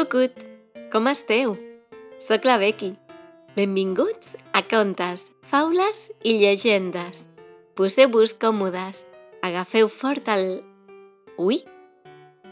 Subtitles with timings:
[0.00, 0.32] Cucut!
[0.88, 1.58] Com esteu?
[2.24, 2.94] Soc la Becky.
[3.52, 7.26] Benvinguts a Contes, Faules i Llegendes.
[7.76, 9.02] Poseu-vos còmodes.
[9.44, 10.62] Agafeu fort el...
[11.36, 11.58] Ui!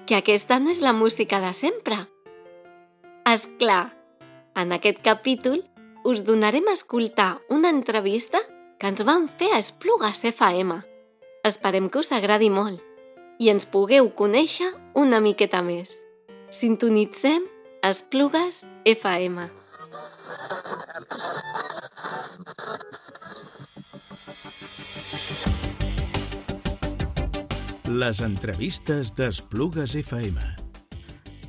[0.05, 1.97] Que aquesta no és la música de sempre.
[3.25, 3.95] És clar,
[4.53, 5.63] en aquest capítol
[6.05, 8.43] us donarem a escoltar una entrevista
[8.77, 10.83] que ens van fer a Esplugues FM.
[11.49, 12.85] Esperem que us agradi molt
[13.41, 15.97] i ens pugueu conèixer una miqueta més.
[16.51, 17.43] Sintonitzem
[17.85, 19.43] Esplugues FM.
[27.85, 30.41] Les entrevistes d'Esplugues FM.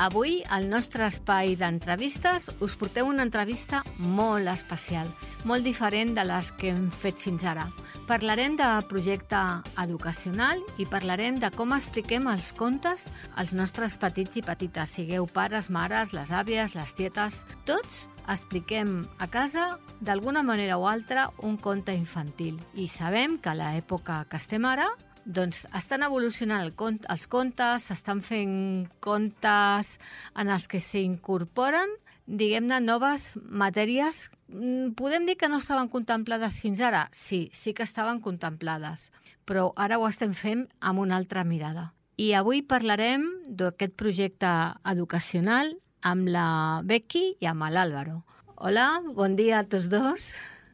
[0.03, 5.07] Avui, al nostre espai d'entrevistes, us porteu una entrevista molt especial,
[5.47, 7.67] molt diferent de les que hem fet fins ara.
[8.09, 9.39] Parlarem de projecte
[9.81, 13.07] educacional i parlarem de com expliquem els contes
[13.39, 17.43] als nostres petits i petites, sigueu pares, mares, les àvies, les tietes...
[17.69, 22.57] Tots expliquem a casa, d'alguna manera o altra, un conte infantil.
[22.73, 24.87] I sabem que a l'època que estem ara,
[25.25, 29.97] doncs estan evolucionant el cont els contes, s'estan fent contes
[30.35, 31.93] en els que s'incorporen,
[32.29, 34.29] diguem-ne, noves matèries.
[34.47, 37.07] Mm, Podem dir que no estaven contemplades fins ara?
[37.11, 39.09] Sí, sí que estaven contemplades,
[39.45, 41.93] però ara ho estem fent amb una altra mirada.
[42.19, 44.49] I avui parlarem d'aquest projecte
[44.91, 48.21] educacional amb la Becky i amb l'Àlvaro.
[48.59, 50.33] Hola, bon dia a tots dos.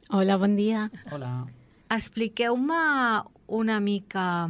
[0.10, 0.90] Hola, bon dia.
[1.14, 1.46] Hola.
[1.94, 2.82] Expliqueu-me
[3.48, 4.50] una mica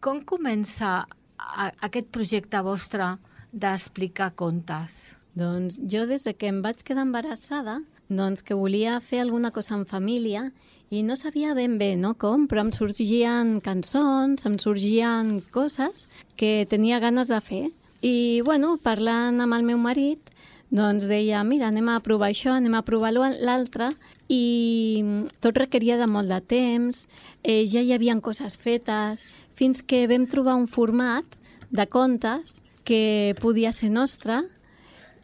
[0.00, 1.02] com comença
[1.36, 3.12] a, aquest projecte vostre
[3.52, 5.18] d'explicar contes.
[5.34, 9.74] Doncs jo des de que em vaig quedar embarassada, doncs que volia fer alguna cosa
[9.78, 10.50] en família
[10.92, 16.66] i no sabia ben bé no, com, però em sorgien cançons, em sorgien coses que
[16.68, 17.64] tenia ganes de fer.
[18.02, 20.28] I, bueno, parlant amb el meu marit,
[20.68, 23.92] doncs deia, mira, anem a provar això, anem a provar l'altre,
[24.28, 25.00] i
[25.40, 27.06] tot requeria de molt de temps,
[27.44, 31.24] eh, ja hi havia coses fetes, fins que vam trobar un format
[31.70, 34.42] de contes que podia ser nostre,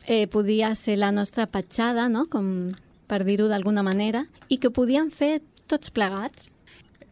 [0.08, 2.26] eh, podia ser la nostra petjada, no?
[2.32, 2.72] com
[3.08, 6.50] per dir-ho d'alguna manera, i que podíem fer tots plegats.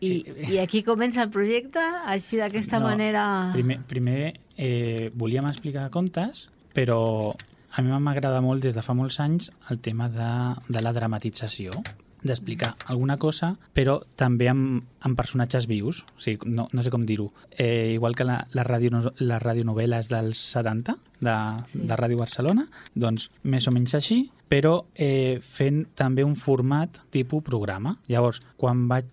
[0.01, 3.53] I, I aquí comença el projecte, així d'aquesta No, manera...
[3.55, 4.19] Primer, primer
[4.57, 7.33] eh, volíem explicar contes, però
[7.77, 10.33] a mi m'agrada molt des de fa molts anys el tema de,
[10.69, 11.73] de la dramatització
[12.27, 16.05] d'explicar alguna cosa, però també amb, amb personatges vius.
[16.17, 17.31] O sigui, no, no sé com dir-ho.
[17.51, 21.81] Eh, igual que la, la, radio, les radionovel·les dels 70, de, Sí.
[21.81, 27.43] de Ràdio Barcelona, doncs més o menys així, però eh, fent també un format tipus
[27.43, 27.97] programa.
[28.09, 29.09] Llavors, quan, vaig,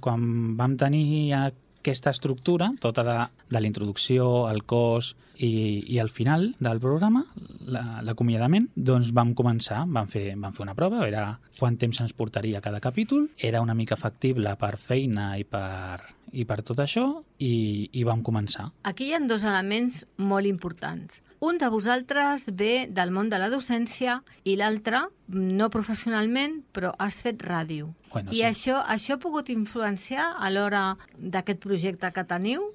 [0.00, 3.16] quan vam tenir aquesta estructura, tota de,
[3.48, 7.24] de la introducció, el cos i, i el final del programa,
[7.66, 11.24] l'acomiadament, doncs vam començar, vam fer, vam fer una prova, a veure
[11.58, 16.00] quant temps ens portaria cada capítol, era una mica factible per feina i per,
[16.32, 17.06] i per tot això,
[17.38, 18.68] i, i vam començar.
[18.88, 21.22] Aquí hi ha dos elements molt importants.
[21.44, 27.20] Un de vosaltres ve del món de la docència i l'altre, no professionalment, però has
[27.26, 27.90] fet ràdio.
[28.12, 28.46] Bueno, I sí.
[28.48, 30.86] això, això ha pogut influenciar a l'hora
[31.18, 32.70] d'aquest projecte que teniu?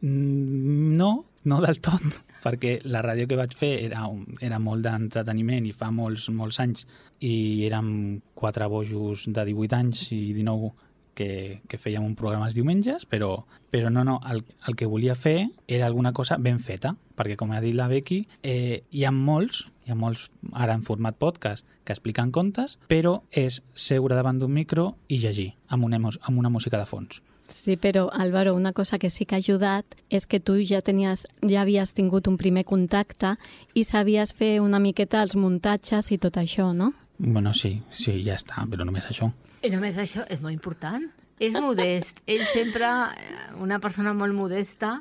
[0.00, 2.02] Mm, No, no del tot,
[2.44, 4.04] perquè la ràdio que vaig fer era,
[4.44, 6.86] era molt d'entreteniment i fa molts, molts anys
[7.20, 10.74] i érem quatre bojos de 18 anys i 19
[11.18, 13.32] que, que fèiem un programa els diumenges, però,
[13.74, 17.50] però no, no, el, el que volia fer era alguna cosa ben feta, perquè com
[17.50, 21.66] ha dit la Becky, eh, hi ha molts, hi ha molts ara en format podcast
[21.82, 26.54] que expliquen contes, però és seure davant d'un micro i llegir amb una, amb una
[26.54, 27.18] música de fons.
[27.48, 31.24] Sí, però Álvaro, una cosa que sí que ha ajudat és que tu ja tenies,
[31.40, 33.36] ja havies tingut un primer contacte
[33.74, 36.92] i sabies fer una miqueta els muntatges i tot això, no?
[37.18, 39.30] Bueno, sí, sí, ja està, però només això.
[39.64, 41.08] I només això és molt important.
[41.40, 42.20] És modest.
[42.30, 42.86] Ell sempre,
[43.16, 44.98] eh, una persona molt modesta,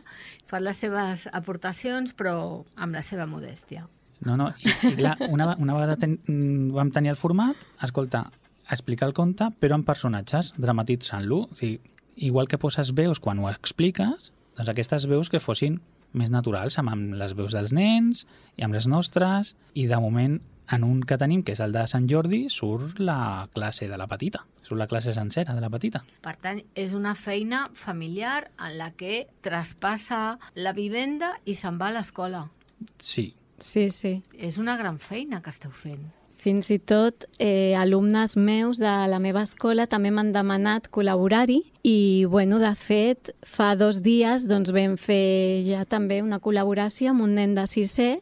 [0.47, 3.85] fa les seves aportacions, però amb la seva modèstia.
[4.25, 8.23] No, no, i, i clar, una, una vegada ten, mm, vam tenir el format, escolta,
[8.71, 11.43] explicar el conte, però amb personatges, dramatitzant-lo.
[11.51, 11.77] O sigui,
[12.17, 15.79] igual que poses veus quan ho expliques, doncs aquestes veus que fossin
[16.17, 18.25] més naturals, amb, les veus dels nens
[18.57, 20.39] i amb les nostres, i de moment,
[20.73, 24.07] en un que tenim, que és el de Sant Jordi, surt la classe de la
[24.09, 26.03] petita, surt la classe sencera de la petita.
[26.25, 31.91] Per tant, és una feina familiar en la que traspassa la vivenda i se'n va
[31.91, 32.47] a l'escola.
[32.99, 34.21] Sí, Sí, sí.
[34.37, 36.05] És una gran feina que esteu fent.
[36.37, 42.25] Fins i tot eh, alumnes meus de la meva escola també m'han demanat col·laborar-hi i,
[42.29, 47.33] bueno, de fet, fa dos dies doncs, vam fer ja també una col·laboració amb un
[47.39, 48.17] nen de sisè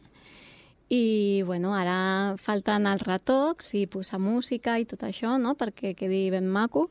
[0.88, 6.28] I, bueno, ara falten els retocs i posar música i tot això, no?, perquè quedi
[6.30, 6.84] ben maco.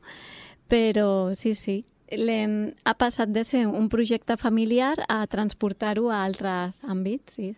[0.67, 1.77] Però sí, sí,
[2.11, 7.55] l'hem- ha passat de ser un projecte familiar a transportar-ho a altres àmbits, sí.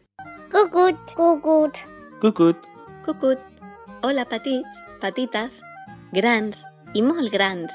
[0.53, 1.81] Cucut, cucut.
[2.21, 2.69] Cucut!
[3.03, 3.39] Cucut.
[4.03, 5.55] Hola, petits, petites,
[6.13, 6.59] grans
[6.93, 7.73] i molt grans.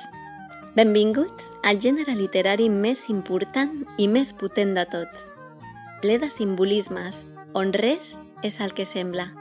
[0.76, 5.26] Benvinguts al gènere literari més important i més potent de tots.
[5.98, 7.24] Ple de simbolismes,
[7.58, 8.14] on res
[8.46, 9.32] és el que sembla.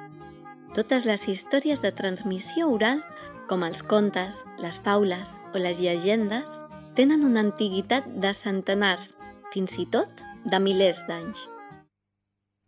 [0.74, 3.06] Totes les històries de transmissió oral,
[3.46, 6.50] com els contes, les faules o les llegendes,
[6.98, 9.14] tenen una antiguitat de centenars,
[9.54, 11.46] fins i tot de milers d'anys.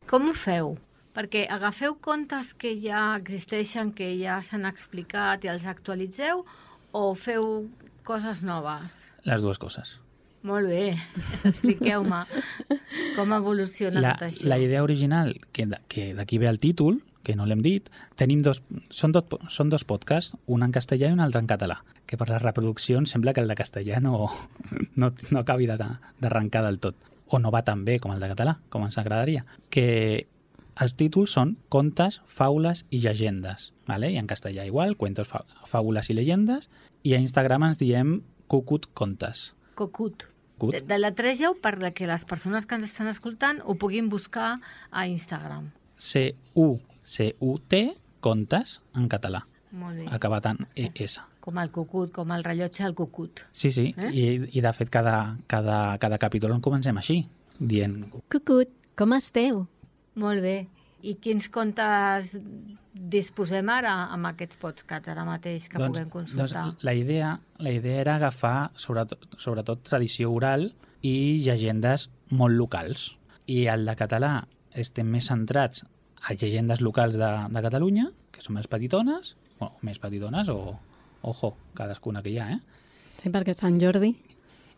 [0.05, 0.75] Com ho feu?
[1.13, 6.41] Perquè agafeu contes que ja existeixen, que ja s'han explicat i els actualitzeu,
[6.93, 7.67] o feu
[8.03, 9.11] coses noves?
[9.23, 9.99] Les dues coses.
[10.43, 10.97] Molt bé,
[11.49, 12.23] expliqueu-me
[13.15, 14.47] com evoluciona La, tot això.
[14.49, 17.87] la idea original, que que d'aquí ve el títol, que no l'hem dit,
[18.19, 18.59] tenim dos,
[18.91, 22.27] són, dos, són dos podcasts, un en castellà i un altre en català, que per
[22.27, 24.27] les reproduccions sembla que el de castellà no,
[24.99, 25.77] no, no acabi de-
[26.19, 26.97] d'arrencar del tot,
[27.29, 30.27] o no va tan bé com el de català, com ens agradaria, que
[30.81, 34.11] els títols són contes, faules i llegendes, ¿vale?
[34.11, 36.69] i en castellà igual, cuentos, fa, faules i llegendes,
[37.03, 39.53] i a Instagram ens diem cucut contes.
[39.75, 40.27] Cocut.
[40.57, 40.73] Cut.
[40.75, 44.09] De, de la tregeu per la que les persones que ens estan escoltant ho puguin
[44.09, 44.59] buscar
[44.91, 45.71] a Instagram.
[45.97, 47.73] C-U-C-U-T,
[48.23, 50.05] contes, en català, Molt bé.
[50.13, 51.19] acabat en ES.
[51.43, 53.41] Com el cucut, com el rellotge del cucut.
[53.51, 54.11] Sí, sí, Eh?
[54.13, 54.25] i,
[54.57, 57.25] i de fet cada, cada, cada capítol en comencem així,
[57.59, 59.65] dient Cucut, com esteu?
[60.21, 60.57] Molt bé.
[61.03, 62.31] I quins contes
[62.93, 66.67] disposem ara amb aquests podcasts ara mateix que puguem consultar?
[66.69, 70.69] doncs la, idea, la idea era agafar sobretot, sobretot tradició oral
[71.01, 73.11] i llegendes molt locals.
[73.51, 74.35] I el de català
[74.79, 75.83] estem més centrats
[76.23, 80.77] a llegendes locals de, de Catalunya, que són més petitones, bueno, més petitones o,
[81.27, 82.61] ojo, cadascuna que hi ha, eh?
[83.19, 84.13] Sí, perquè Sant Jordi...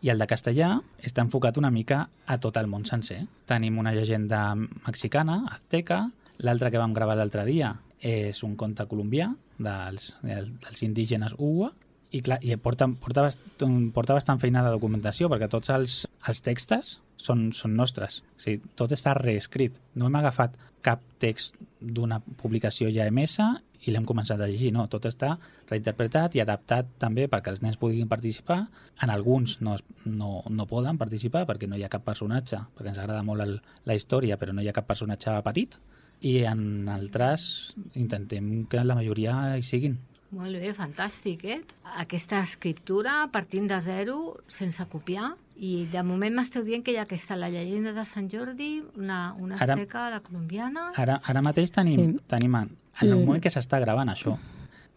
[0.06, 0.68] I el de castellà
[1.02, 3.24] està enfocat una mica a tot el món sencer.
[3.50, 6.04] Tenim una llegenda mexicana, azteca,
[6.46, 7.72] l'altra que vam gravar l'altre dia
[8.06, 11.72] és un conte colombià dels, dels indígenes Uwa,
[12.12, 15.98] i, clar, i porta, porta, bastant, porta bastant feina de documentació, perquè tots els,
[16.30, 18.22] els textos són, són nostres.
[18.38, 19.82] O sigui, tot està reescrit.
[19.98, 20.54] No hem agafat
[20.86, 23.54] cap text d'una publicació ja emesa
[23.86, 24.72] i l'hem començat a llegir.
[24.74, 25.36] No, tot està
[25.70, 28.64] reinterpretat i adaptat també perquè els nens puguin participar.
[29.06, 33.02] En alguns no, no, no poden participar perquè no hi ha cap personatge, perquè ens
[33.04, 35.78] agrada molt el, la història, però no hi ha cap personatge petit.
[36.26, 40.00] I en altres intentem que la majoria hi siguin.
[40.36, 41.62] Molt bé, fantàstic, eh?
[42.02, 44.16] Aquesta escriptura partint de zero,
[44.52, 48.28] sense copiar, i de moment m'esteu dient que hi ha aquesta, la llegenda de Sant
[48.32, 50.90] Jordi, una, una Ara- asteca, la colombiana...
[51.00, 52.24] Ara, ara mateix tenim, Sí.
[52.28, 52.72] tenim en,
[53.02, 54.38] en el moment que s'està gravant això,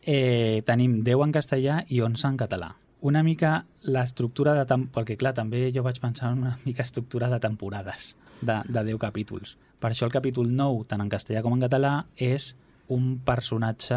[0.03, 2.73] eh, tenim 10 en castellà i 11 en català.
[3.01, 4.65] Una mica l'estructura de...
[4.67, 8.83] Tem perquè, clar, també jo vaig pensar en una mica estructura de temporades de, de
[8.91, 9.57] 10 capítols.
[9.79, 12.57] Per això el capítol 9, tant en castellà com en català, és
[12.91, 13.95] un personatge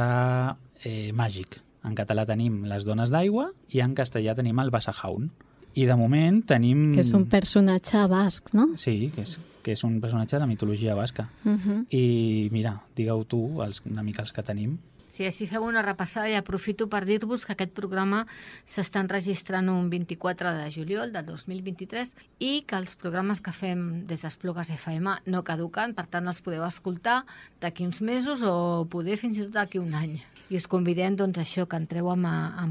[0.86, 1.58] eh, màgic.
[1.84, 5.32] En català tenim les dones d'aigua i en castellà tenim el Bassajaun.
[5.74, 6.92] I de moment tenim...
[6.96, 8.72] Que és un personatge basc, no?
[8.82, 11.30] Sí, que és, que és un personatge de la mitologia basca.
[11.46, 11.86] Uh -huh.
[11.90, 14.78] I mira, digueu tu, els, una mica els que tenim.
[15.12, 18.22] Si així fem una repassada i aprofito per dir-vos que aquest programa
[18.66, 24.24] s'està enregistrant un 24 de juliol de 2023 i que els programes que fem des
[24.24, 27.26] d'Esplugues FM no caduquen, per tant els podeu escoltar
[27.60, 30.16] d'aquí uns mesos o poder fins i tot d'aquí un any.
[30.52, 32.66] I us convidem, doncs, això, que entreu a, a,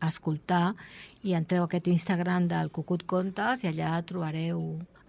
[0.00, 0.72] a escoltar
[1.22, 4.62] i entreu a aquest Instagram del Cucut Contes i allà trobareu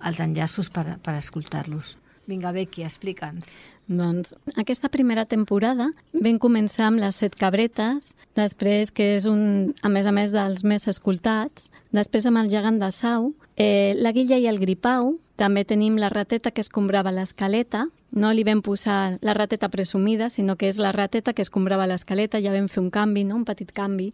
[0.03, 1.95] els enllaços per, per escoltar-los.
[2.27, 3.51] Vinga, Becky, explica'ns.
[3.87, 9.91] Doncs aquesta primera temporada vam començar amb les set cabretes, després que és un, a
[9.91, 14.39] més a més dels més escoltats, després amb el gegant de Sau, eh, la Guilla
[14.39, 19.33] i el Gripau, també tenim la rateta que escombrava l'escaleta, no li vam posar la
[19.33, 23.25] rateta presumida, sinó que és la rateta que escombrava l'escaleta, ja vam fer un canvi,
[23.25, 23.41] no?
[23.41, 24.11] un petit canvi.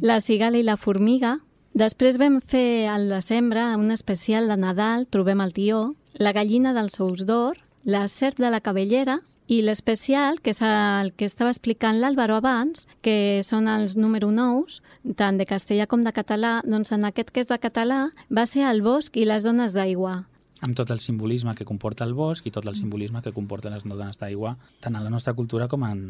[0.00, 1.38] La cigala i la formiga,
[1.72, 6.98] Després vam fer al desembre un especial de Nadal, trobem el tió, la gallina dels
[7.00, 11.96] ous d'or, la serp de la cabellera i l'especial, que és el que estava explicant
[12.00, 14.82] l'Àlvaro abans, que són els número 9,
[15.16, 18.68] tant de castellà com de català, doncs en aquest que és de català va ser
[18.68, 20.26] el bosc i les dones d'aigua.
[20.62, 23.82] Amb tot el simbolisme que comporta el bosc i tot el simbolisme que comporten les
[23.82, 26.04] dones d'aigua, tant en la nostra cultura com en,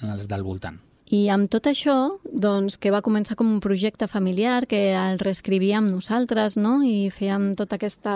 [0.00, 0.80] en els del voltant.
[1.12, 1.94] I amb tot això,
[2.24, 7.52] doncs, que va començar com un projecte familiar, que el reescrivíem nosaltres, no?, i fèiem
[7.58, 8.14] tota aquesta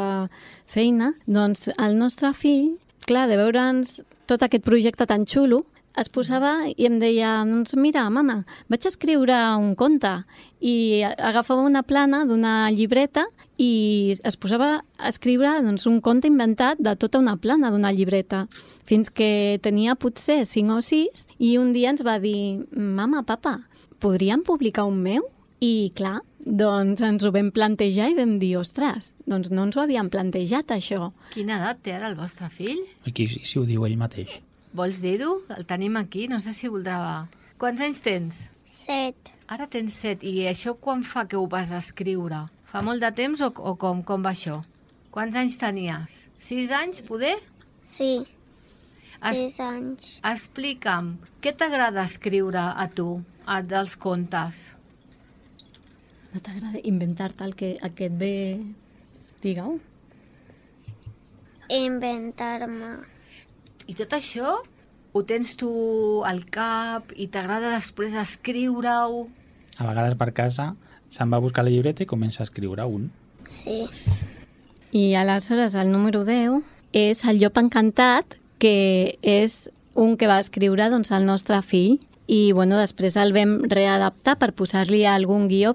[0.67, 2.77] feina, doncs el nostre fill,
[3.07, 5.63] clar, de veure'ns tot aquest projecte tan xulo,
[5.97, 10.13] es posava i em deia, doncs mira, mama, vaig escriure un conte
[10.61, 13.27] i agafava una plana d'una llibreta
[13.61, 18.47] i es posava a escriure doncs, un conte inventat de tota una plana d'una llibreta,
[18.89, 23.61] fins que tenia potser cinc o sis i un dia ens va dir, mama, papa,
[24.01, 25.29] podríem publicar un meu?
[25.61, 29.85] I clar, doncs ens ho vam plantejar i vam dir, ostres, doncs no ens ho
[29.85, 31.11] havíem plantejat això.
[31.33, 32.83] Quina edat té ara el vostre fill?
[33.09, 34.39] Aquí si ho diu ell mateix.
[34.77, 35.41] Vols dir-ho?
[35.57, 37.25] El tenim aquí, no sé si voldrà...
[37.57, 38.43] Quants anys tens?
[38.69, 39.36] Set.
[39.49, 42.45] Ara tens set, i això quan fa que ho vas escriure?
[42.67, 44.57] Fa molt de temps o, o com, com va això?
[45.15, 46.17] Quants anys tenies?
[46.37, 47.37] Sis anys, poder?
[47.81, 48.27] Sí.
[49.23, 50.09] Es- Sis anys.
[50.29, 53.07] Explica'm, què t'agrada escriure a tu,
[53.47, 54.65] a, dels contes?
[56.35, 58.35] No t'agrada inventar-te el que, el que et ve...
[59.47, 59.79] Digue-ho.
[61.73, 62.91] Inventar-me.
[63.87, 64.57] I tot això
[65.17, 65.71] ho tens tu
[66.29, 69.23] al cap i t'agrada després escriure-ho?
[69.81, 70.75] A vegades per casa
[71.13, 73.09] se'n va a buscar la llibreta i comença a escriure un.
[73.49, 73.87] Sí.
[74.93, 76.61] I aleshores el número 10
[76.97, 82.53] és el llop encantat, que és un que va escriure doncs, el nostre fill i
[82.53, 85.73] bueno, després el vam readaptar per posar-li algun guió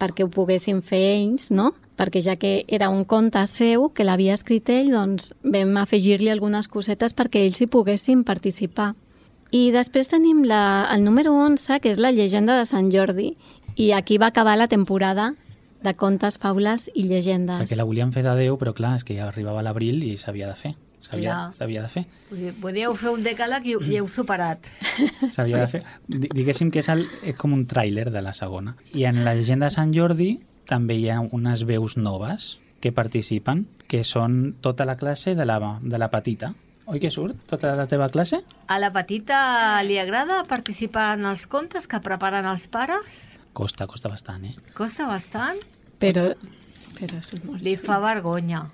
[0.00, 1.74] perquè ho poguessin fer ells, no?
[2.00, 6.68] Perquè ja que era un conte seu que l'havia escrit ell, doncs vam afegir-li algunes
[6.72, 8.94] cosetes perquè ells hi poguessin participar.
[9.52, 13.34] I després tenim la, el número 11, que és la llegenda de Sant Jordi.
[13.76, 15.34] I aquí va acabar la temporada
[15.82, 17.60] de contes, faules i llegendes.
[17.66, 20.48] Perquè la volíem fer de 10, però clar, és que ja arribava l'abril i s'havia
[20.48, 20.74] de fer.
[21.56, 22.02] S'havia de fer.
[22.60, 24.66] Podíeu fer un decàleg i, i heu superat.
[25.34, 25.80] S'havia de fer.
[26.06, 28.76] Di- Diguéssim que és, el, és com un tràiler de la segona.
[28.92, 30.34] I en la llegenda de Sant Jordi
[30.68, 35.58] també hi ha unes veus noves que participen, que són tota la classe de la,
[35.82, 36.52] de la petita.
[36.90, 37.36] Oi que surt?
[37.46, 38.40] Tota la teva classe?
[38.66, 43.38] A la petita li agrada participar en els contes que preparen els pares?
[43.52, 44.54] Costa, costa bastant, eh?
[44.74, 45.58] Costa bastant?
[46.02, 46.24] Però,
[46.98, 48.64] però és molt Li fa vergonya.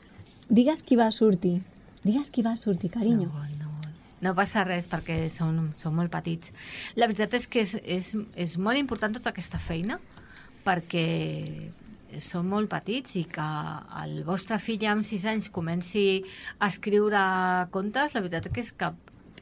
[0.49, 1.59] Digues qui va sortir.
[2.07, 3.29] Digues qui va sortir, No carinyo.
[3.35, 3.91] vol, no vol.
[4.23, 6.53] No passa res perquè són, són molt petits.
[6.95, 9.99] La veritat és que és, és, és molt important tota aquesta feina
[10.67, 11.07] perquè
[12.23, 13.47] són molt petits i que
[14.03, 16.23] el vostre fill ja amb 6 anys comenci
[16.59, 17.21] a escriure
[17.75, 18.93] contes, la veritat que és que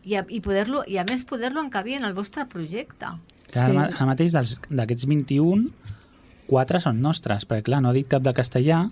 [0.04, 3.14] i, a, i, poder-lo i a més poder-lo encabir en el vostre projecte.
[3.52, 3.76] Clar, Sí.
[3.76, 5.68] ara mateix d'aquests 21,
[6.48, 8.82] 4 són nostres, perquè clar, no ha dit cap de castellà,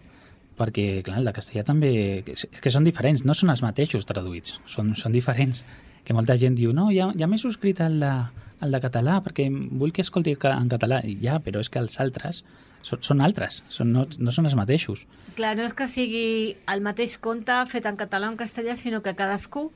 [0.56, 1.90] perquè clar, el de castellà també...
[2.26, 5.64] És és que són diferents, no són els mateixos traduïts, són, són diferents.
[6.04, 8.12] Que molta gent diu, no, ja, ja m'he subscrit al de,
[8.62, 11.00] al de català, perquè vull que escolti en català.
[11.04, 12.42] I ja, però és que els altres
[12.82, 15.06] són, són altres, són, no, no són els mateixos.
[15.36, 19.02] Clar, no és que sigui el mateix conte fet en català o en castellà, sinó
[19.02, 19.70] que cadascú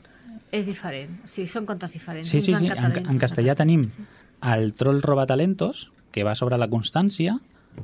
[0.52, 1.18] és diferent.
[1.24, 2.28] O sigui, són contes diferents.
[2.28, 2.66] Sí, sí, sí.
[2.66, 3.58] En, català i uns en castellà castellà.
[3.62, 3.86] tenim
[4.54, 7.38] el troll robatalentos, que va sobre la constància,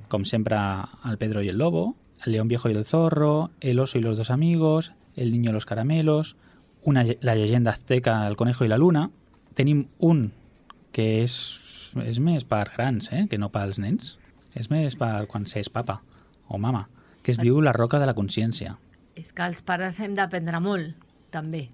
[0.08, 0.56] com sempre
[1.04, 4.16] el Pedro y el Lobo, el León Viejo y el Zorro, el Oso y los
[4.16, 6.36] dos amigos, el Niño y los caramelos,
[6.82, 9.10] una, la llegenda azteca El conejo i la luna.
[9.54, 10.32] Tenim un
[10.92, 11.36] que és,
[12.04, 13.26] és més per grans, eh?
[13.30, 14.16] que no pels nens.
[14.54, 16.02] És més per quan s'és papa
[16.52, 16.86] o mama,
[17.24, 18.76] que es diu La roca de la consciència.
[19.16, 20.92] És que els pares hem d'aprendre molt,
[21.32, 21.68] també.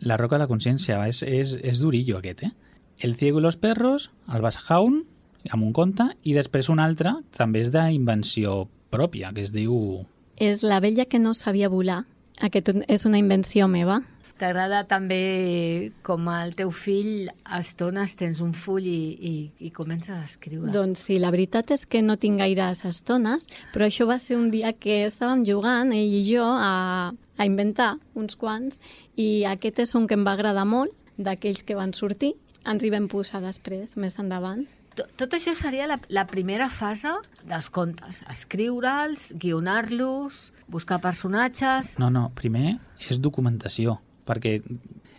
[0.00, 2.52] La roca de la consciència és, és, és durillo aquest, eh?
[2.98, 5.04] El ciego i los perros, el Basjaun,
[5.50, 10.04] amb un conte, i després un altre, també és d'invenció pròpia, que es diu...
[10.36, 12.04] És la vella que no sabia volar.
[12.44, 14.02] Aquest és una invenció meva.
[14.36, 20.12] T'agrada també, com el teu fill, a estones tens un full i, i, i comences
[20.12, 20.68] a escriure.
[20.74, 24.50] Doncs sí, la veritat és que no tinc gaires estones, però això va ser un
[24.52, 28.80] dia que estàvem jugant, ell i jo, a, a inventar uns quants,
[29.16, 32.34] i aquest és un que em va agradar molt, d'aquells que van sortir.
[32.68, 34.66] Ens hi vam posar després, més endavant.
[34.96, 37.12] Tot, tot això seria la, la primera fase
[37.44, 38.22] dels contes.
[38.32, 41.94] Escriure'ls, guionar-los, buscar personatges...
[42.00, 44.58] No, no, primer és documentació, perquè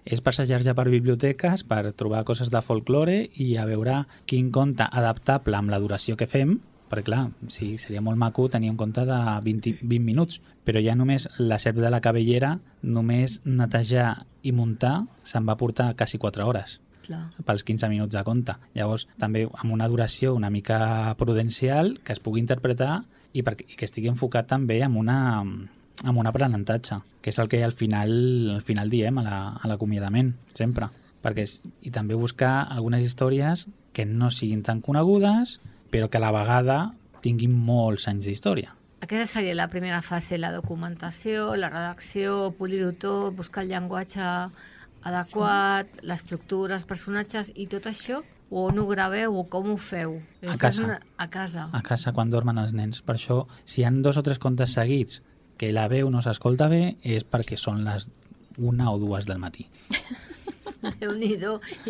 [0.08, 5.58] és passejar-ja per biblioteques per trobar coses de folklore i a veure quin conte adaptable
[5.58, 9.20] amb la duració que fem, perquè clar, sí, seria molt maco tenir un conte de
[9.44, 15.02] 20, 20 minuts, però ja només la serp de la cabellera, només netejar i muntar,
[15.28, 17.28] se'n va portar quasi 4 hores Clar.
[17.48, 18.56] pels 15 minuts de conte.
[18.76, 23.02] Llavors, també amb una duració una mica prudencial que es pugui interpretar
[23.34, 25.20] i, per, i que estigui enfocat també amb una
[26.04, 28.12] amb un aprenentatge, que és el que al final
[28.56, 30.90] al final diem a la- a l'acomiadament, sempre.
[31.24, 35.60] Perquè, és- I també buscar algunes històries que no siguin tan conegudes,
[35.92, 38.76] però que a la vegada tinguin molts anys d'història.
[39.02, 44.22] Aquesta seria la primera fase, la documentació, la redacció, polir-ho tot, buscar el llenguatge
[45.04, 46.06] adequat, sí.
[46.08, 50.22] l'estructura, els personatges i tot això, o on ho graveu o com ho feu?
[50.48, 50.84] A casa.
[50.84, 51.00] Una...
[51.18, 51.68] A casa.
[51.72, 53.02] a casa quan dormen els nens.
[53.02, 55.22] Per això, si han dos o tres contes seguits
[55.58, 58.08] que la veu no s'escolta bé, és perquè són les
[58.58, 59.68] una o dues del matí.
[61.00, 61.34] déu nhi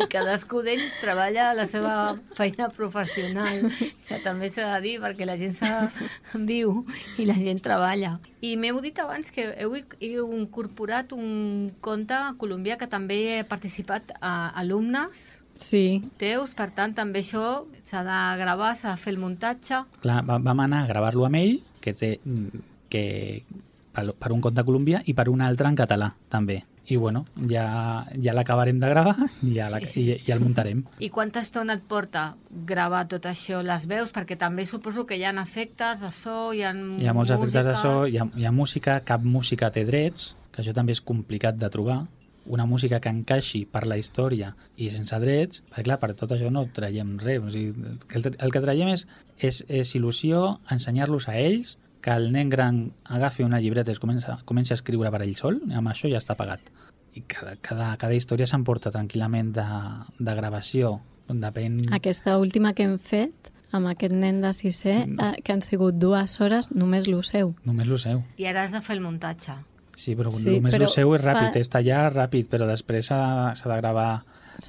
[0.00, 3.68] I cadascú d'ells treballa la seva feina professional,
[4.08, 5.54] que també s'ha de dir, perquè la gent
[6.48, 6.82] viu
[7.18, 8.18] i la gent treballa.
[8.40, 9.74] I m'heu dit abans que heu,
[10.38, 17.18] incorporat un conte colombià que també he participat a alumnes Sí, teus, per tant, també
[17.18, 19.80] això s'ha de gravar, s'ha de fer el muntatge.
[20.04, 22.20] Clar, va- vam anar a gravar-lo amb ell, que té
[22.88, 23.44] que
[23.92, 26.62] per, per un conte colombià i per un altre en català, també.
[26.88, 29.12] I bueno, ja, ja l'acabarem de gravar
[29.44, 30.78] i ja, la, i, ja el muntarem.
[31.04, 32.30] I quanta estona et porta
[32.64, 34.14] gravar tot això, les veus?
[34.16, 37.66] Perquè també suposo que hi ha efectes de so, hi ha Hi ha molts efectes
[37.66, 38.14] de so, músiques.
[38.14, 41.68] hi ha, hi ha música, cap música té drets, que això també és complicat de
[41.68, 42.06] trobar.
[42.48, 46.48] Una música que encaixi per la història i sense drets, perquè clar, per tot això
[46.48, 47.44] no traiem res.
[47.44, 47.74] O sigui,
[48.16, 49.04] el que traiem és,
[49.36, 54.00] és, és il·lusió, ensenyar-los a ells, que el nen gran agafi una llibreta i es
[54.02, 56.60] comença, comença a escriure per ell sol, i amb això ja està pagat.
[57.18, 59.64] I cada, cada, cada història s'emporta tranquil·lament de,
[60.18, 61.80] de gravació, depèn...
[61.92, 65.16] aquesta última que hem fet amb aquest nen de sisè, Sí.
[65.20, 67.54] eh, que han sigut dues hores, només lo seu.
[67.68, 68.22] Només lo seu.
[68.38, 69.52] I ara has de fer el muntatge.
[69.98, 73.06] Sí, però Sí, només però el seu és ràpid, fa- és tallar ràpid, però després
[73.10, 74.22] s'ha s'ha de gravar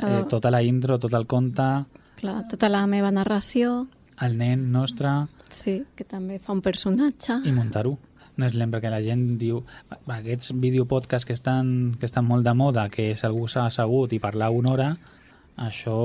[0.04, 1.86] eh, tota la intro, tot el conte,
[2.20, 3.88] Clar, tota la meva narració,
[4.22, 5.08] el nen nostre
[5.56, 7.42] sí, que també fa un personatge.
[7.46, 7.98] i muntar-ho.
[8.40, 9.60] No és lent perquè la gent diu
[10.08, 14.20] aquests videopodcasts que estan, que estan molt de moda, que és algú s'ha assegut i
[14.24, 14.90] parlar una hora,
[15.60, 15.96] això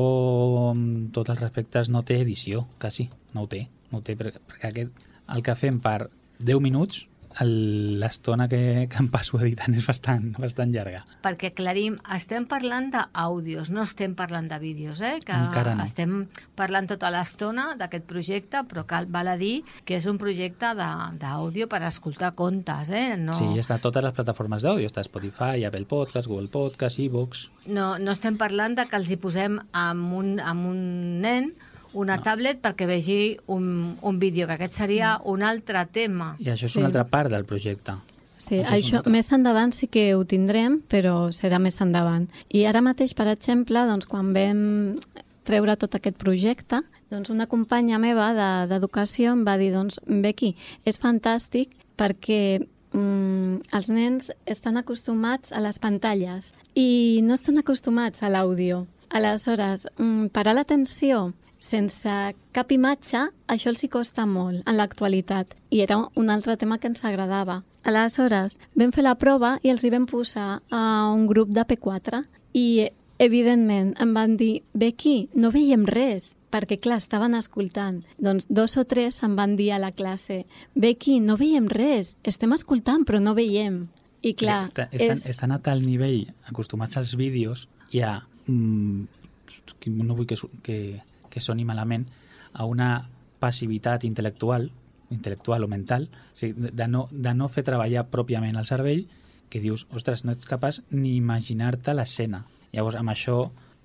[0.73, 4.43] amb tots els respectes no té edició, quasi, no ho té, no ho té perquè,
[4.51, 6.09] perquè aquest, el que fem per
[6.41, 7.05] 10 minuts
[7.43, 11.03] l'estona que, que em passo editant és bastant, bastant llarga.
[11.25, 15.19] Perquè aclarim, estem parlant d'àudios, no estem parlant de vídeos, eh?
[15.25, 15.85] Que Encara no.
[15.85, 20.75] Estem parlant tota l'estona d'aquest projecte, però cal, val a dir que és un projecte
[20.79, 23.17] d'àudio per escoltar contes, eh?
[23.19, 27.49] No, Sí, està a totes les plataformes d'àudio, està Spotify, Apple Podcast, Google Podcast, iVoox...
[27.67, 30.83] no, no estem parlant de que els hi posem amb un, amb un
[31.25, 31.55] nen
[31.95, 36.37] una tablet perquè vegi un, un vídeo, que aquest seria un altre tema.
[36.39, 36.79] I això és Sí.
[36.79, 37.93] una altra part del projecte.
[38.37, 39.13] Sí, Això això, altre.
[39.13, 42.27] més endavant sí que ho tindrem, però serà més endavant.
[42.51, 44.95] I ara mateix, per exemple, doncs, quan vam
[45.45, 50.57] treure tot aquest projecte, doncs una companya meva de- d'educació em va dir, doncs, Becky,
[50.85, 58.23] és fantàstic perquè mm, els nens estan acostumats a les pantalles i no estan acostumats
[58.23, 58.87] a l'àudio.
[59.11, 61.33] Aleshores, mm, parar l'atenció
[61.65, 62.15] sense
[62.55, 66.91] cap imatge, això els hi costa molt en l'actualitat i era un altre tema que
[66.93, 67.63] ens agradava.
[67.85, 72.23] Aleshores, vam fer la prova i els hi vam posar a un grup de P4
[72.57, 72.67] i
[73.19, 78.03] evidentment em van dir Becky, no veiem res, perquè clar, estaven escoltant.
[78.19, 82.55] Doncs dos o tres em van dir a la classe Becky, no veiem res, estem
[82.57, 83.85] escoltant però no veiem.
[84.25, 85.27] I clar, Està, estan, és...
[85.35, 88.17] estan a tal nivell acostumats als vídeos i a...
[88.49, 89.05] Mm,
[90.01, 90.79] no vull que, que,
[91.35, 92.07] que soni malament,
[92.55, 93.09] a una
[93.43, 94.71] passivitat intel·lectual,
[95.13, 99.05] intel·lectual o mental, o sigui, de, no, de no fer treballar pròpiament el cervell,
[99.51, 102.45] que dius, ostres, no ets capaç ni imaginar-te l'escena.
[102.75, 103.37] Llavors, amb això,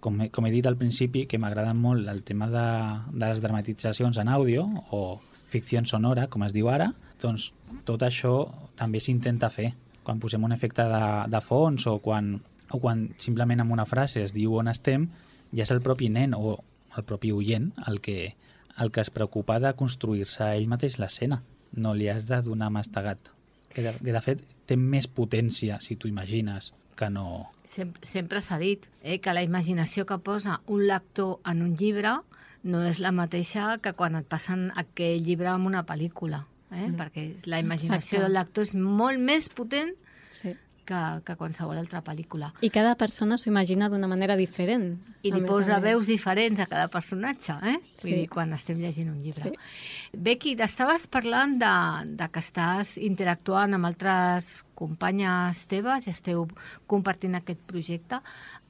[0.01, 2.67] com he, com he dit al principi, que m'agrada molt el tema de,
[3.11, 7.51] de les dramatitzacions en àudio o ficció sonora, com es diu ara, doncs
[7.85, 8.33] tot això
[8.79, 9.73] també s'intenta fer.
[10.05, 12.37] Quan posem un efecte de, de fons o quan,
[12.71, 15.09] o quan simplement amb una frase es diu on estem,
[15.53, 16.57] ja és el propi nen o
[16.99, 18.35] el propi oient el que,
[18.77, 21.41] el que es preocupa de construir-se ell mateix l'escena.
[21.71, 23.31] No li has de donar mastegat.
[23.73, 27.49] Que de, que de fet té més potència, si t'ho imagines, que no...
[27.63, 32.17] Sempre, sempre s'ha dit eh, que la imaginació que posa un lector en un llibre
[32.63, 36.89] no és la mateixa que quan et passen aquell llibre en una pel·lícula, eh?
[36.89, 36.97] mm.
[36.99, 38.25] perquè la imaginació Exacte.
[38.25, 39.93] del lector és molt més potent
[40.29, 40.53] Sí.
[40.89, 42.49] Que, que qualsevol altra pel·lícula.
[42.65, 44.95] I cada persona s'ho imagina d'una manera diferent.
[45.21, 47.77] I li posa veus diferents a cada personatge, eh?
[48.01, 48.15] Vull Sí.
[48.15, 49.51] dir, quan estem llegint un llibre.
[49.51, 50.17] Sí.
[50.17, 51.73] Becky, estaves parlant de,
[52.17, 56.47] de que estàs interactuant amb altres companyes teves i esteu
[56.89, 58.21] compartint aquest projecte.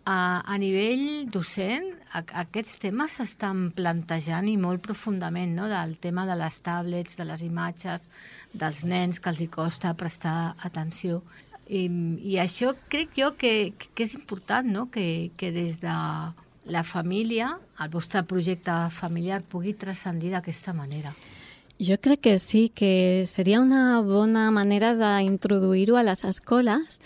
[0.10, 1.86] A, a nivell docent,
[2.18, 5.68] a, aquests temes s'estan plantejant i molt profundament, no?
[5.70, 8.08] del tema de les tablets, de les imatges,
[8.54, 11.22] dels nens que els hi costa prestar atenció.
[11.70, 11.86] I,
[12.26, 14.88] i això crec jo que, que és important, no?
[14.90, 15.96] que, que des de
[16.70, 21.14] la família, el vostre projecte familiar pugui transcendir d'aquesta manera.
[21.80, 27.00] Jo crec que sí, que seria una bona manera d'introduir-ho a les escoles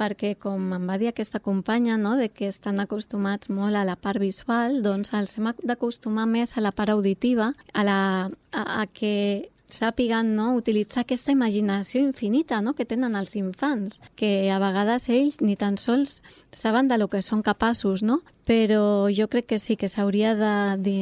[0.00, 3.98] perquè com em va dir aquesta companya, no, de que estan acostumats molt a la
[4.00, 7.98] part visual, doncs els hem d'acostumar més a la part auditiva, a, la,
[8.52, 14.50] a, a que sàpiguen no, utilitzar aquesta imaginació infinita no, que tenen els infants, que
[14.50, 16.20] a vegades ells ni tan sols
[16.52, 18.20] saben de lo que són capaços, no?
[18.50, 20.94] però jo crec que sí que s'hauria de, de,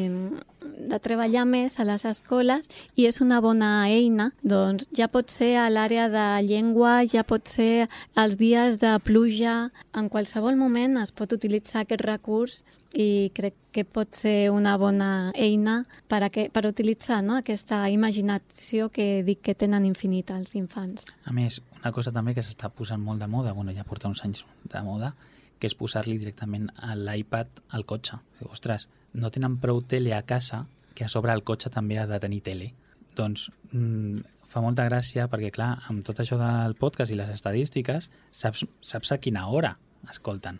[0.79, 5.55] de treballar més a les escoles i és una bona eina, doncs ja pot ser
[5.59, 11.13] a l'àrea de llengua, ja pot ser els dies de pluja, en qualsevol moment es
[11.13, 12.63] pot utilitzar aquest recurs
[12.97, 17.37] i crec que pot ser una bona eina per, a que, per utilitzar no?
[17.39, 21.11] aquesta imaginació que dic que tenen infinita els infants.
[21.29, 24.25] A més, una cosa també que s'està posant molt de moda, bueno, ja porta uns
[24.25, 25.13] anys de moda,
[25.59, 28.19] que és posar-li directament a l'iPad al cotxe.
[28.19, 31.99] O sigui, ostres, no tenen prou tele a casa que a sobre el cotxe també
[31.99, 32.73] ha de tenir tele.
[33.19, 38.11] Doncs mm, fa molta gràcia perquè, clar, amb tot això del podcast i les estadístiques,
[38.31, 39.77] saps, saps a quina hora
[40.11, 40.59] escolten.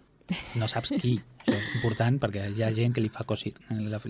[0.61, 1.17] No saps qui.
[1.49, 3.55] Això és important perquè hi ha gent que li fa, cosi,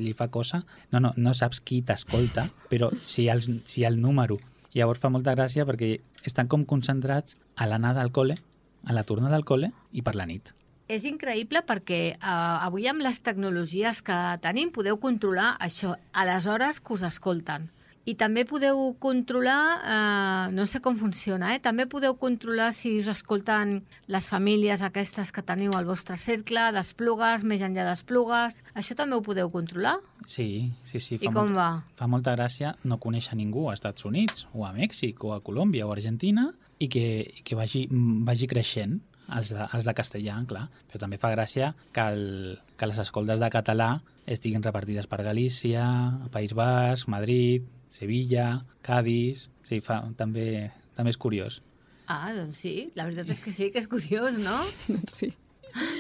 [0.03, 0.65] li fa cosa.
[0.91, 4.41] No, no, no saps qui t'escolta, però si el, si el número.
[4.75, 5.95] Llavors fa molta gràcia perquè
[6.27, 8.37] estan com concentrats a l'anada al col·le,
[8.85, 10.53] a la tornada al col·le i per la nit.
[10.89, 16.47] És increïble perquè eh, avui amb les tecnologies que tenim podeu controlar això a les
[16.49, 17.69] hores que us escolten.
[18.09, 21.59] I també podeu controlar, eh, no sé com funciona, eh?
[21.61, 27.45] també podeu controlar si us escolten les famílies aquestes que teniu al vostre cercle, d'esplugues,
[27.45, 28.63] més enllà d'esplugues.
[28.73, 29.99] Això també ho podeu controlar?
[30.25, 31.19] Sí, sí, sí.
[31.21, 31.69] I com molta, va?
[32.01, 35.85] Fa molta gràcia no conèixer ningú a Estats Units, o a Mèxic, o a Colòmbia,
[35.85, 36.49] o a Argentina,
[36.81, 37.85] i que, i que vagi,
[38.25, 39.03] vagi creixent
[39.37, 40.67] els de, els de castellà, clar.
[40.89, 43.91] Però també fa gràcia que, el, que les escoltes de català
[44.29, 45.85] estiguin repartides per Galícia,
[46.33, 49.49] País Basc, Madrid, Sevilla, Cádiz...
[49.69, 51.61] Sí, fa, també, també és curiós.
[52.09, 54.63] Ah, doncs sí, la veritat és que sí, que és curiós, no?
[55.19, 55.35] Sí.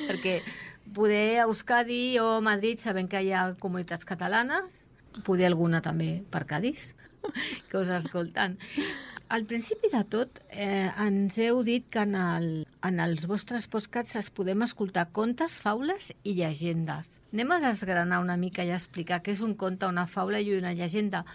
[0.09, 0.39] Perquè
[0.97, 4.87] poder a Euskadi o Madrid sabem que hi ha comunitats catalanes,
[5.27, 6.95] poder alguna també per Cádiz,
[7.69, 8.57] que us escolten.
[9.29, 12.47] Al principi de tot, eh, ens heu dit que en, el,
[12.87, 17.19] en els vostres podcasts es podem escoltar contes, faules i llegendes.
[17.35, 20.73] Anem a desgranar una mica i explicar què és un conte, una faula i una
[20.73, 21.27] llegenda,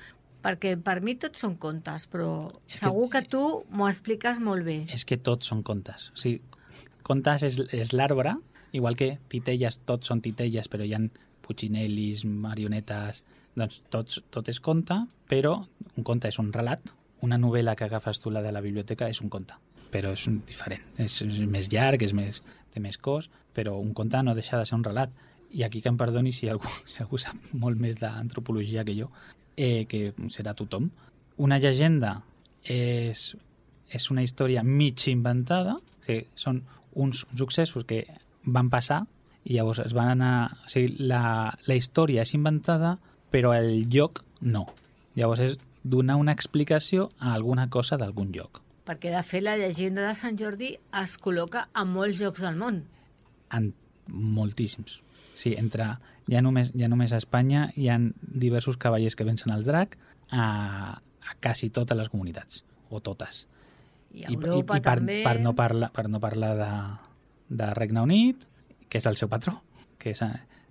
[0.41, 2.31] perquè per mi tots són contes, però
[2.67, 4.79] És que- segur que tu m'ho expliques molt bé.
[4.89, 6.09] És que tots són contes.
[6.15, 6.41] O sigui,
[7.03, 8.33] contes és, és l'arbre,
[8.71, 11.03] igual que titelles, tots són titelles, però hi ha
[11.45, 13.23] puccinellis, marionetes...
[13.55, 14.95] Doncs tots, tot és conte,
[15.29, 15.59] però
[15.95, 16.81] un conte és un relat.
[17.23, 19.55] Una novel·la que agafes tu, la de la biblioteca, és un conte,
[19.93, 20.83] però és un diferent.
[20.99, 22.41] És, és més llarg, és més,
[22.73, 25.13] té més cos, però un conte no deixa de ser un relat.
[25.53, 29.09] I aquí que em perdoni si algú, si algú sap molt més d'antropologia que jo,
[29.55, 30.89] eh, que serà tothom.
[31.37, 32.17] Una llegenda
[32.63, 33.31] és,
[33.89, 38.03] és una història mig inventada, o sigui, són uns successos que
[38.43, 39.03] van passar
[39.43, 40.35] i llavors es van anar...
[40.65, 42.97] O sigui, la, la història és inventada,
[43.33, 44.67] però el lloc no.
[45.17, 48.61] Llavors és donar una explicació a alguna cosa d'algun lloc.
[48.87, 52.81] Perquè, de fet, la llegenda de Sant Jordi es col·loca a molts llocs del món.
[53.51, 53.73] En
[54.07, 54.99] moltíssims.
[55.35, 55.85] Sí, entre,
[56.29, 59.97] ja, només, ja només a Espanya hi ha diversos cavallers que vencen el drac
[60.31, 63.45] a, a quasi totes les comunitats, o totes.
[64.13, 65.21] I a Europa i per, també...
[65.25, 66.71] per no parlar, per no parlar de,
[67.63, 68.43] de Regne Unit,
[68.89, 69.57] que és el seu patró,
[69.97, 70.21] que és,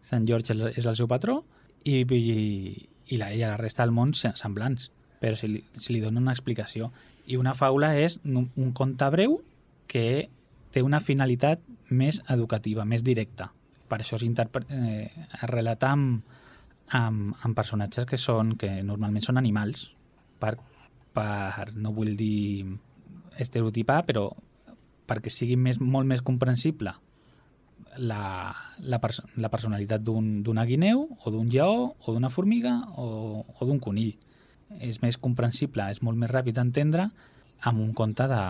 [0.06, 1.40] Sant George és el- seu patró,
[1.84, 4.90] i, i, i, la, i la resta del món se- semblants,
[5.22, 6.90] però si li, si li dona una explicació.
[7.30, 9.38] I una faula és un, un conte breu
[9.86, 10.28] que
[10.74, 11.62] té una finalitat
[11.94, 13.52] més educativa, més directa.
[13.88, 16.24] Per això eh, es relata amb,
[16.98, 19.90] amb, amb personatges que són que normalment són animals,
[20.40, 20.56] per,
[21.14, 22.66] per no vull dir
[23.38, 24.26] estereotipar, però
[25.06, 26.94] perquè sigui més, molt més comprensible
[27.98, 33.44] la, la, pers la personalitat d'un d'una guineu o d'un lleó o d'una formiga o,
[33.44, 34.14] o d'un conill.
[34.80, 37.10] És més comprensible, és molt més ràpid d'entendre
[37.68, 38.40] amb un conte de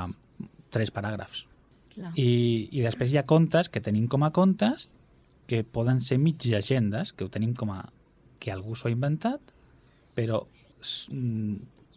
[0.73, 1.45] tres paràgrafs.
[1.93, 2.13] Clar.
[2.17, 4.89] I, I després hi ha contes que tenim com a contes
[5.51, 7.83] que poden ser mig llegendes, que ho tenim com a
[8.43, 9.53] que algú s'ho ha inventat,
[10.17, 10.47] però,
[11.11, 11.57] mm,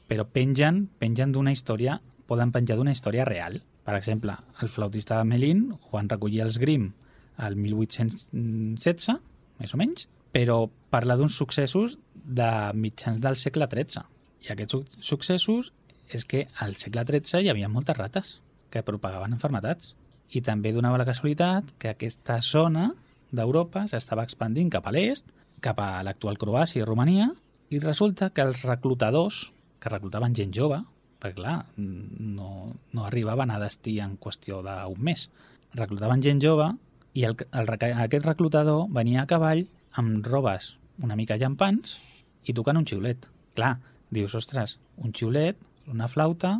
[0.10, 3.62] però pengen, pengen d'una història, poden penjar d'una història real.
[3.86, 6.92] Per exemple, el flautista de Melin ho van recollir els Grimm
[7.38, 9.22] al 1816,
[9.60, 14.04] més o menys, però parla d'uns successos de mitjans del segle XIII.
[14.45, 15.71] I aquests suc- successos
[16.13, 18.36] és que al segle XIII hi havia moltes rates
[18.69, 19.93] que propagaven enfermetats.
[20.29, 22.91] I també donava la casualitat que aquesta zona
[23.36, 25.25] d'Europa s'estava expandint cap a l'est,
[25.62, 27.29] cap a l'actual Croàcia i Romania,
[27.73, 30.81] i resulta que els reclutadors, que reclutaven gent jove,
[31.21, 35.29] perquè clar, no, no arribaven a destí en qüestió d'un mes,
[35.75, 36.69] reclutaven gent jove
[37.15, 41.97] i el, el, aquest reclutador venia a cavall amb robes una mica llampants
[42.45, 43.25] i tocant un xiulet.
[43.55, 43.77] Clar,
[44.15, 45.60] dius, ostres, un xiulet,
[45.91, 46.58] una flauta,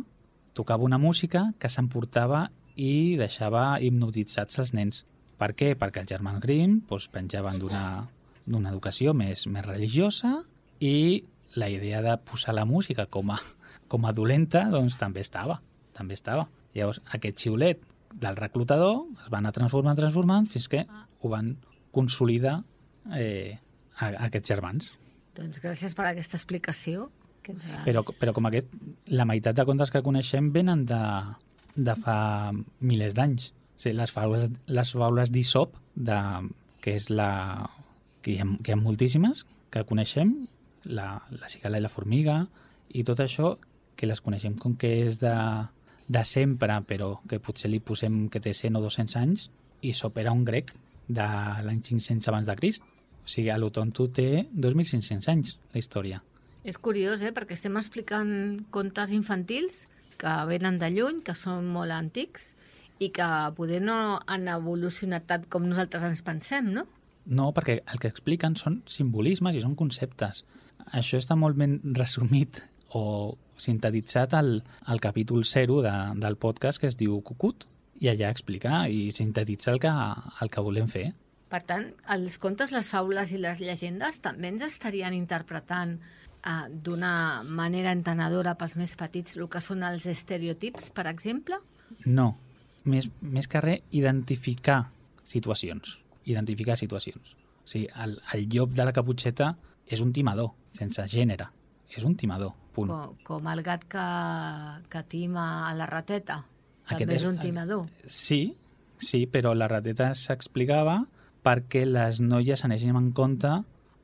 [0.56, 5.04] tocava una música que s'emportava i deixava hipnotitzats els nens.
[5.36, 5.74] Per què?
[5.76, 10.38] Perquè els germans Grimm doncs, penjaven d'una educació més, més religiosa
[10.80, 11.24] i
[11.56, 13.40] la idea de posar la música com a,
[13.90, 15.60] com a dolenta doncs també estava,
[15.96, 16.46] també estava.
[16.76, 17.84] Llavors, aquest xiulet
[18.16, 21.54] del reclutador es va anar transformant, transformant, fins que ho van
[21.92, 22.60] consolidar
[23.16, 23.56] eh,
[23.96, 24.92] a, a aquests germans.
[25.36, 27.10] Doncs gràcies per aquesta explicació.
[27.84, 28.72] Però, però com aquest,
[29.12, 31.00] la meitat de contes que coneixem venen de,
[31.76, 32.18] de fa
[32.80, 33.52] milers d'anys.
[33.76, 37.30] O sigui, les faules, les faules d'Isop, que és la...
[38.22, 40.32] que hi, ha, que hi ha moltíssimes, que coneixem,
[40.86, 42.40] la, la cigala i la formiga,
[42.90, 43.54] i tot això,
[43.96, 45.34] que les coneixem com que és de,
[46.08, 49.48] de sempre, però que potser li posem que té 100 o 200 anys,
[49.86, 50.72] Isop era un grec
[51.08, 51.26] de
[51.66, 52.86] l'any 500 abans de Crist.
[53.26, 56.22] O sigui, a lo tonto té 2.500 anys, la història.
[56.66, 57.30] És curiós, eh?
[57.30, 58.30] perquè estem explicant
[58.74, 59.84] contes infantils
[60.18, 62.54] que venen de lluny, que són molt antics
[62.98, 66.86] i que poder no han evolucionat tant com nosaltres ens pensem, no?
[67.26, 70.42] No, perquè el que expliquen són simbolismes i són conceptes.
[70.90, 72.58] Això està molt ben resumit
[72.98, 74.58] o sintetitzat al,
[74.90, 77.68] al capítol 0 de, del podcast que es diu Cucut
[78.02, 79.92] i allà explica i sintetitza el que,
[80.42, 81.06] el que volem fer.
[81.46, 86.00] Per tant, els contes, les faules i les llegendes també ens estarien interpretant
[86.46, 91.58] eh, d'una manera entenedora pels més petits el que són els estereotips, per exemple?
[92.06, 92.36] No,
[92.84, 94.84] més, més que res, identificar
[95.26, 95.98] situacions.
[96.26, 97.34] Identificar situacions.
[97.64, 99.52] O sigui, el, el llop de la caputxeta
[99.86, 101.48] és un timador, sense gènere.
[101.90, 102.90] És un timador, punt.
[102.90, 104.06] Com, com el gat que,
[104.90, 106.40] que tima a la rateta.
[106.86, 107.86] Aquest També és és- un timador.
[108.06, 108.40] Sí,
[108.98, 111.04] sí, però la rateta s'explicava
[111.46, 113.52] perquè les noies anessin en compte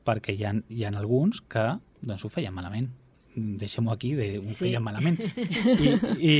[0.07, 1.63] perquè hi ha, hi ha alguns que
[2.03, 2.89] doncs, ho feien malament.
[3.35, 4.59] Deixem-ho aquí, de, ho Sí.
[4.67, 5.17] feien malament.
[6.19, 6.35] I,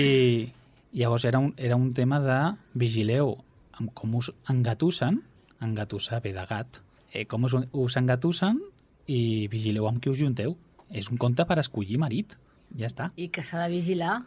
[0.93, 2.37] I llavors era un, era un tema de
[2.77, 3.37] vigileu
[3.79, 5.23] amb com us engatussen,
[5.63, 8.59] engatussar ve de gat, eh, com us, us engatussen
[9.07, 10.55] i vigileu amb qui us junteu.
[10.93, 12.35] És un conte per escollir marit.
[12.77, 13.09] Ja està.
[13.17, 14.21] I que s'ha de vigilar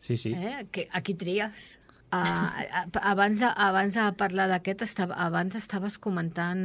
[0.00, 0.30] Sí, sí.
[0.32, 0.66] Eh?
[0.72, 1.79] Que, a qui tries?
[2.10, 6.64] Uh, abans, de, abans de parlar d'aquest, estava, abans estaves comentant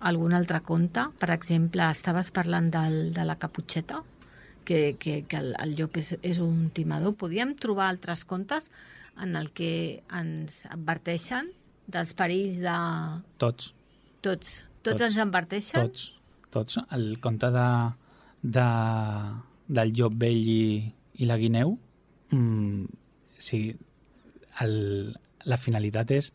[0.00, 1.04] algun altre conte.
[1.20, 4.00] Per exemple, estaves parlant del, de la caputxeta,
[4.64, 7.16] que, que, que el, el llop és, és un timador.
[7.20, 8.70] Podíem trobar altres contes
[9.20, 11.52] en el que ens adverteixen
[11.92, 12.76] dels perills de...
[13.42, 13.72] Tots.
[14.24, 14.56] Tots.
[14.82, 15.06] Tots, Tots.
[15.10, 15.84] ens adverteixen?
[15.84, 16.08] Tots,
[16.54, 16.80] tots.
[16.94, 17.68] El conte de,
[18.42, 18.66] de,
[19.68, 20.64] del llop vell i,
[21.20, 21.76] i la guineu,
[22.32, 22.86] mm,
[23.38, 23.64] sí,
[24.60, 26.32] el, la finalitat és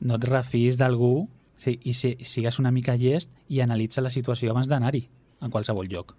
[0.00, 4.52] no et refis d'algú sí, i si, sigues una mica llest i analitza la situació
[4.52, 5.06] abans d'anar-hi
[5.40, 6.14] a qualsevol lloc.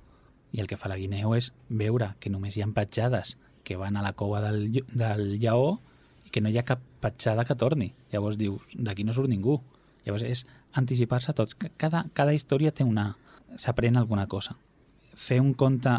[0.54, 3.36] I el que fa la guineu és veure que només hi ha petjades
[3.68, 5.80] que van a la cova del, del lleó
[6.26, 7.94] i que no hi ha cap petjada que torni.
[8.12, 9.60] Llavors dius, d'aquí no surt ningú.
[10.06, 10.46] Llavors és
[10.80, 11.58] anticipar-se a tots.
[11.78, 13.16] Cada, cada història té una...
[13.56, 14.56] s'aprèn alguna cosa.
[15.16, 15.94] Fer un conte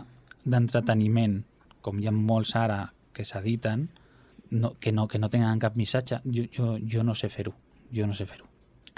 [0.45, 1.43] d'entreteniment,
[1.85, 3.89] com hi ha molts ara que s'editen,
[4.51, 7.55] no, que, no, que no tenen cap missatge, jo, jo, jo no sé fer-ho.
[7.95, 8.47] Jo no sé fer-ho.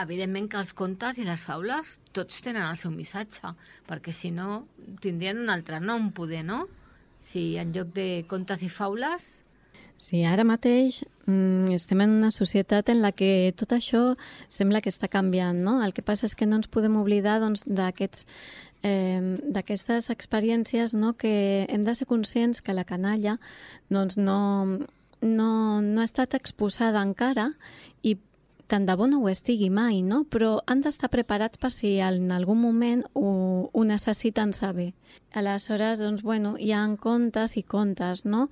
[0.01, 3.53] Evidentment que els contes i les faules tots tenen el seu missatge,
[3.89, 4.65] perquè si no
[5.03, 6.65] tindrien un altre nom, poder, no?
[7.21, 9.31] Si en lloc de contes i faules...
[10.01, 14.15] Sí, ara mateix mm, estem en una societat en la que tot això
[14.49, 15.83] sembla que està canviant, no?
[15.85, 18.25] El que passa és que no ens podem oblidar doncs, d'aquests
[18.83, 21.13] eh, d'aquestes experiències no?
[21.13, 23.37] que hem de ser conscients que la canalla
[23.91, 24.81] doncs, no,
[25.23, 27.51] no, no ha estat exposada encara
[28.03, 28.17] i
[28.71, 30.23] tant de bo no ho estigui mai, no?
[30.31, 33.33] però han d'estar preparats per si en algun moment ho,
[33.73, 34.93] ho necessiten saber.
[35.35, 38.49] Aleshores, doncs, bueno, hi ha contes i contes, no?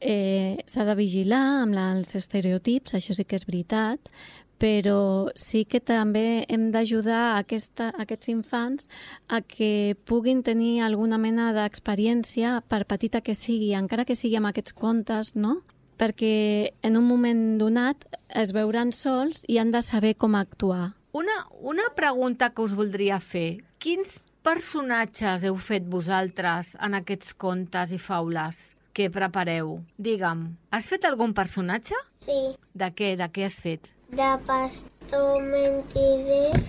[0.00, 4.12] Eh, S'ha de vigilar amb els estereotips, això sí que és veritat,
[4.60, 8.88] però sí que també hem d'ajudar aquesta, aquests infants
[9.28, 14.52] a que puguin tenir alguna mena d'experiència, per petita que sigui, encara que sigui amb
[14.52, 15.62] aquests contes, no?
[15.98, 20.92] Perquè en un moment donat es veuran sols i han de saber com actuar.
[21.14, 23.62] Una, una pregunta que us voldria fer.
[23.78, 29.78] Quins personatges heu fet vosaltres en aquests contes i faules que prepareu?
[29.98, 31.98] Digue'm, has fet algun personatge?
[32.18, 32.38] Sí.
[32.74, 33.14] De què?
[33.18, 33.90] De què has fet?
[34.14, 36.62] De pastor mentider,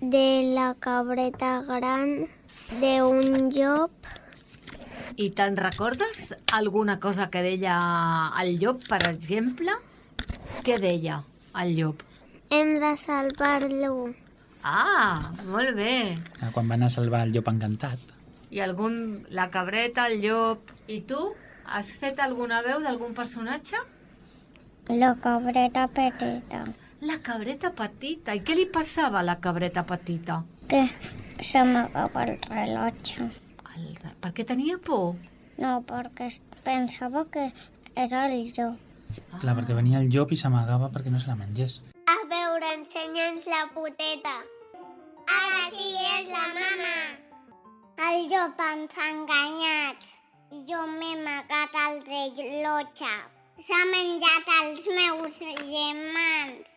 [0.00, 2.26] de la cabreta gran,
[2.80, 3.92] de un llop,
[5.16, 7.76] I te'n recordes alguna cosa que deia
[8.42, 9.76] el llop, per exemple?
[10.66, 11.22] Què deia?
[11.54, 12.00] al llop?
[12.50, 14.10] Hem de salvar-lo.
[14.66, 16.16] Ah, molt bé.
[16.42, 18.00] Ah, Quan van a salvar el llop encantat.
[18.50, 19.24] I algun...
[19.30, 20.72] La cabreta, el llop...
[20.90, 21.20] I tu?
[21.64, 23.78] Has fet alguna veu d'algun personatge?
[24.90, 26.64] La cabreta petita.
[27.06, 28.34] La cabreta petita.
[28.34, 30.42] I què li passava a la cabreta petita?
[30.68, 30.82] Que
[31.40, 33.30] se m'acaba el rellotge.
[33.76, 33.88] El...
[34.24, 35.18] Per què tenia por?
[35.60, 36.30] No, perquè
[36.64, 37.42] pensava que
[38.04, 38.70] era el jo.
[39.42, 41.74] Clar, perquè venia el llop i s'amagava perquè no se la mengés.
[42.08, 44.32] A veure, ensenya'ns la puteta.
[45.28, 46.94] Ara sí és la mama.
[48.06, 50.06] El llop ens ha enganyat.
[50.70, 53.10] Jo m'he amagat al rellotge.
[53.66, 56.72] S'ha menjat els meus germans.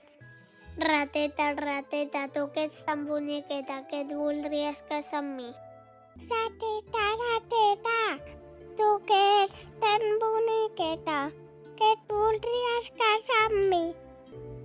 [0.84, 5.48] Rateta, rateta, tu que ets tan boniqueta, que et voldries casar amb mi?
[6.26, 8.00] Rateta, rateta,
[8.78, 11.32] tu que ets tan boniqueta,
[11.78, 13.84] que et voldries casar amb mi?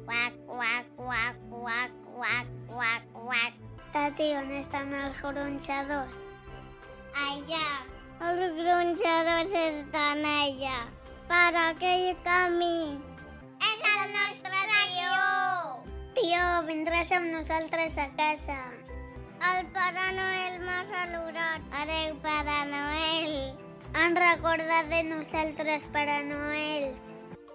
[0.06, 3.52] Quac, quac, quac, quac, quac, quac, quac.
[3.92, 6.14] Tati, on estan els gronxadors?
[7.28, 7.66] Allà.
[8.28, 10.78] Els gronxadors estan allà.
[11.28, 12.96] Per aquell camí.
[13.68, 15.18] És el nostre tio!
[16.16, 18.58] Tio, vindràs amb nosaltres a casa.
[19.42, 21.62] El Pare Noel m'ha saludat.
[21.74, 23.56] Adéu, Pare Noel.
[23.98, 26.94] Han recordat de nosaltres, Pare Noel.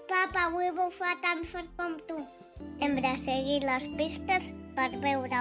[0.10, 2.18] Papa, vull bufar tan fort com tu.
[2.82, 5.40] Hem de seguir les pistes per veure.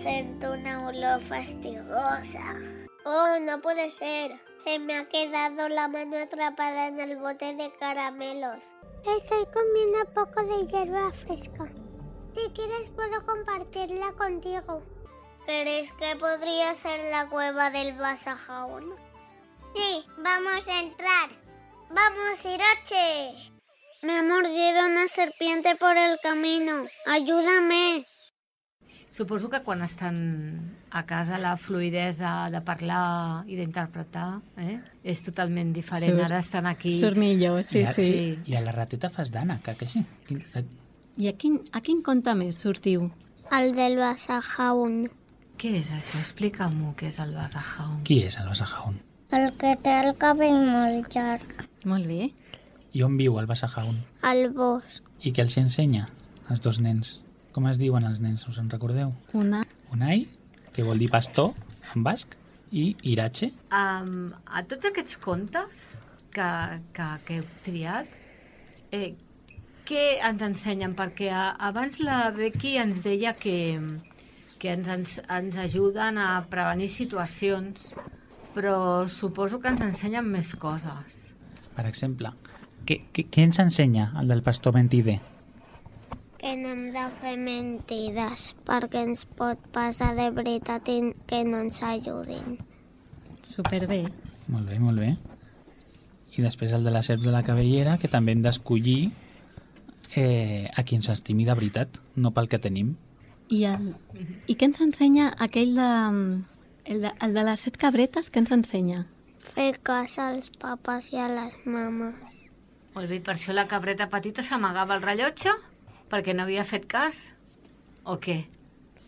[0.00, 2.56] Sento una olor fastigosa.
[3.04, 4.40] Oh, no puede ser.
[4.64, 8.64] Se me ha quedado la mano atrapada en el bote de caramelos.
[9.04, 11.68] Estoy comiendo poco de hierba fresca.
[12.34, 14.82] Si quieres puedo compartirla contigo.
[15.46, 18.84] ¿Crees que podría ser la cueva del Basajaun?
[19.74, 21.28] Sí, vamos a entrar.
[21.90, 23.52] ¡Vamos, Irache!
[24.02, 26.72] Me ha mordido una serpiente por el camino.
[27.06, 28.04] ¡Ayúdame!
[29.08, 34.80] Suposo que quan estan a casa la fluidesa de parlar i d'interpretar eh?
[35.04, 36.16] és totalment diferent.
[36.18, 36.90] Surt- Ara estan aquí...
[36.90, 38.38] Surt millor, sí, I, a- sí.
[38.44, 39.76] I a la rateta fas d'Anna, que?
[39.78, 40.66] Quin-
[41.16, 43.06] I a quin, a quin conte més sortiu?
[43.54, 45.04] Al del Basajaun.
[45.60, 46.20] Què és això?
[46.20, 48.00] Explica'm-ho, què és el Basajaun.
[48.06, 48.98] Qui és el Basajaun?
[49.34, 51.64] El que té el cabell molt llarg.
[51.88, 52.30] Molt bé.
[52.94, 53.96] I on viu el Basajaun?
[54.22, 55.02] Al bosc.
[55.24, 56.06] I què els ensenya
[56.52, 57.18] als dos nens?
[57.54, 59.12] Com es diuen els nens, us en recordeu?
[59.32, 59.62] Una...
[59.94, 60.26] Unai,
[60.74, 61.52] que vol dir pastor
[61.94, 62.34] en basc,
[62.74, 65.84] i Irache, Um, a tots aquests contes
[66.34, 66.48] que,
[66.96, 68.10] que, que heu triat,
[68.90, 69.12] eh,
[69.86, 70.96] què ens ensenyen?
[70.98, 73.54] Perquè a, abans la Becky ens deia que,
[74.64, 77.90] que ens, ens, ens ajuden a prevenir situacions,
[78.54, 81.34] però suposo que ens ensenyen més coses.
[81.76, 82.30] per exemple.
[82.86, 85.18] Què, què, què ens ensenya el del pastor mentider?
[86.38, 90.98] Que no hem de fer mentides perquè ens pot passar de veritat i
[91.28, 92.56] que no ens ajudin.
[93.42, 94.04] Superbé.
[94.48, 95.14] Molt bé, molt bé.
[96.38, 99.10] I després el de la serp de la cabellera, que també hem d'escollir
[100.16, 102.94] eh, a qui ens estimi de veritat, no pel que tenim.
[103.52, 103.90] I, el,
[104.48, 105.90] I què ens ensenya aquell de...
[106.84, 109.06] El de, el de les set cabretes, què ens ensenya?
[109.40, 112.42] Fer cas als papes i a les mames.
[112.94, 115.54] Molt bé, per això la cabreta petita s'amagava el rellotge?
[116.12, 117.32] Perquè no havia fet cas?
[118.04, 118.42] O què?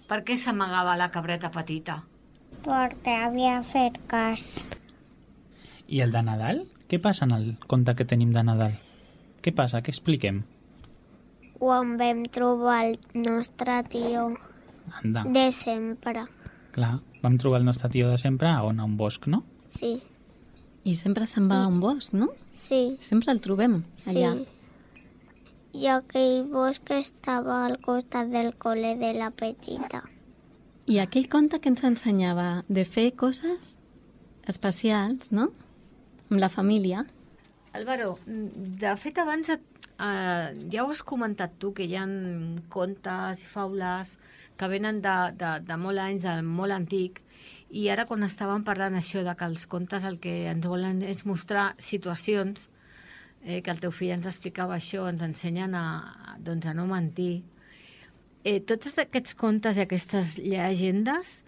[0.09, 2.01] Per què s'amagava la cabreta petita?
[2.65, 4.65] Perquè havia fet cas.
[5.87, 6.65] I el de Nadal?
[6.89, 8.77] Què passa en el conte que tenim de Nadal?
[9.45, 9.85] Què passa?
[9.85, 10.45] Què expliquem?
[11.59, 14.27] Quan vam trobar el nostre tio
[15.03, 16.27] Anda, de sempre.
[16.73, 18.81] clar, vam trobar el nostre tio de sempre a on?
[18.81, 19.43] A un bosc, no?
[19.61, 20.03] Sí,
[20.87, 22.29] I sempre se'n va a un bosc, no?
[22.53, 24.11] sí, Sempre el trobem sí.
[24.23, 24.37] allà.
[25.77, 30.05] I aquell bosc estava al costat del col·le de la petita.
[30.87, 33.75] I aquell conte que ens ensenyava de fer coses
[34.47, 35.51] especials, no?
[36.31, 37.05] Amb la família.
[37.75, 39.61] Álvaro, de fet abans et,
[40.01, 42.07] eh, ja ho has comentat tu, que hi ha
[42.73, 44.17] contes i faules
[44.57, 47.23] que venen de, de, de molt anys, de molt antic,
[47.71, 51.25] i ara quan estàvem parlant això de que els contes el que ens volen és
[51.27, 52.71] mostrar situacions,
[53.43, 55.87] eh, que el teu fill ens explicava això, ens ensenyen a,
[56.39, 57.43] doncs, a no mentir.
[58.47, 61.41] Eh, tots aquests contes i aquestes llegendes,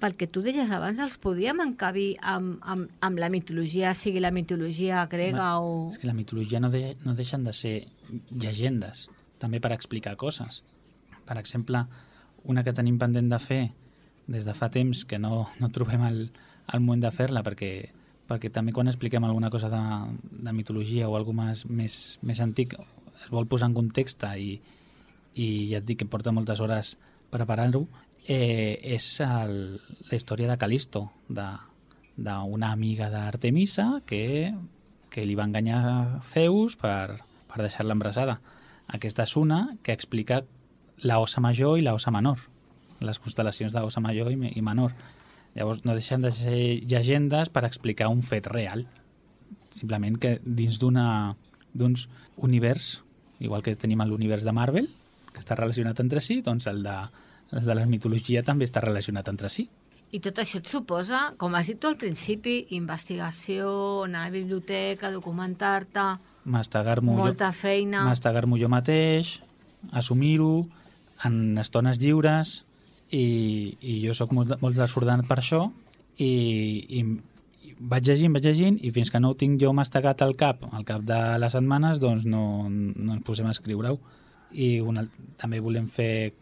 [0.00, 4.32] pel que tu deies abans, els podíem encabir amb, amb, amb la mitologia, sigui la
[4.34, 5.88] mitologia grega o...
[5.92, 7.76] És que la mitologia no, de, no deixen de ser
[8.30, 9.06] llegendes,
[9.40, 10.62] també per explicar coses.
[11.26, 11.84] Per exemple,
[12.44, 13.62] una que tenim pendent de fer
[14.26, 16.20] des de fa temps que no, no trobem el,
[16.72, 17.90] el moment de fer-la perquè,
[18.28, 19.82] perquè també quan expliquem alguna cosa de,
[20.46, 24.58] de mitologia o alguna més, més, més antic es vol posar en context i,
[25.34, 26.96] i ja et dic que porta moltes hores
[27.30, 27.86] preparant-ho,
[28.26, 29.78] eh, és el,
[30.10, 34.52] la història de Calisto, d'una amiga d'Artemisa que,
[35.10, 38.40] que li va enganyar Zeus per, per deixar-la embarassada.
[38.86, 40.42] Aquesta és una que explica
[41.02, 42.42] la osa major i la osa menor,
[43.00, 44.94] les constel·lacions d'osa major i, i menor.
[45.56, 48.86] Llavors no deixen de ser llegendes per explicar un fet real.
[49.72, 52.06] Simplement que dins d'uns
[52.36, 53.00] univers,
[53.40, 54.88] igual que tenim l'univers de Marvel,
[55.32, 56.96] que està relacionat entre si, doncs el de,
[57.52, 59.68] de la mitologia també està relacionat entre si.
[60.14, 63.68] I tot això et suposa, com has dit tu al principi, investigació,
[64.06, 66.06] anar a la biblioteca, documentar-te,
[66.46, 68.04] Mastegar-m'ho jo, molta feina...
[68.06, 69.32] mastegar-m'ho jo mateix,
[69.98, 70.68] assumir-ho
[71.26, 72.60] en estones lliures
[73.10, 75.64] i, i jo sóc molt, molt desordenat per això
[76.22, 76.30] i,
[77.00, 77.02] i,
[77.66, 80.62] i vaig llegint, vaig llegint i fins que no ho tinc jo mastegat al cap
[80.70, 83.98] al cap de les setmanes doncs no, no ens posem a escriure-ho.
[84.54, 85.02] I una,
[85.40, 86.32] també volem fer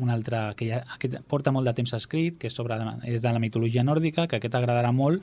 [0.00, 2.78] un altre que ja, aquest porta molt de temps escrit que és, sobre,
[3.08, 5.22] és de la mitologia nòrdica que aquest agradarà molt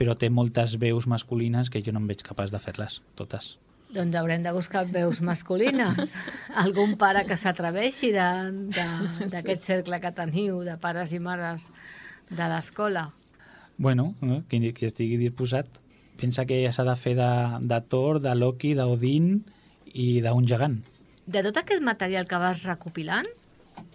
[0.00, 3.56] però té moltes veus masculines que jo no em veig capaç de fer-les totes
[3.90, 6.12] Doncs haurem de buscar veus masculines.
[6.62, 11.72] Algun pare que s'atreveixi d'aquest cercle que teniu, de pares i mares
[12.30, 13.08] de l'escola.
[13.80, 15.66] Bueno, eh, qui, qui estigui disposat.
[16.20, 17.32] Pensa que ja s'ha de fer de,
[17.66, 19.32] de Thor, de Loki, d'Odin
[19.98, 20.78] i d'un gegant.
[21.26, 23.26] De tot aquest material que vas recopilant,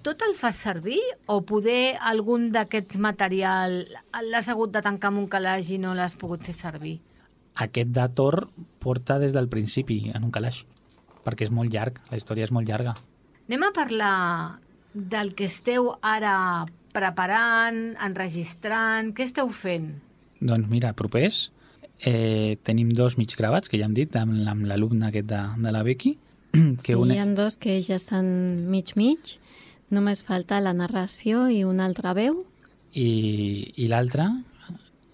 [0.06, 3.82] tot el fas servir o poder algun d'aquest material
[4.30, 7.00] l'has hagut de tancar amb un calaix i no l'has pogut fer servir?
[7.56, 8.46] Aquest de Thor
[8.84, 10.64] porta des del principi en un calaix,
[11.26, 12.94] perquè és molt llarg, la història és molt llarga.
[13.48, 14.16] Anem a parlar
[14.94, 16.66] del que esteu ara
[16.96, 19.92] preparant, enregistrant, què esteu fent?
[20.40, 21.50] Doncs mira, propers,
[22.00, 25.76] eh, tenim dos mig gravats, que ja hem dit, amb, amb l'alumne aquest de, de
[25.76, 26.18] la Becky.
[26.86, 27.12] Que sí, un...
[27.12, 28.28] hi ha dos que ja estan
[28.72, 29.36] mig-mig,
[29.94, 32.44] només falta la narració i una altra veu.
[32.96, 34.28] I, i l'altre,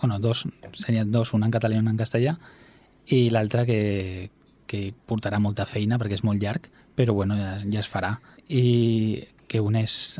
[0.01, 0.45] bueno, dos,
[0.77, 2.37] serien dos, un en català i un en castellà,
[3.11, 3.81] i l'altre que,
[4.69, 8.17] que portarà molta feina perquè és molt llarg, però bueno, ja, ja es farà.
[8.47, 10.19] I que un és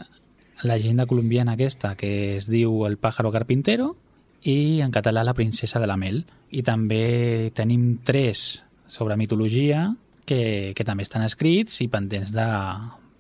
[0.62, 3.96] la llegenda colombiana aquesta, que es diu El pájaro carpintero,
[4.42, 6.26] i en català La princesa de la mel.
[6.52, 9.94] I també tenim tres sobre mitologia
[10.26, 12.48] que, que també estan escrits i pendents de,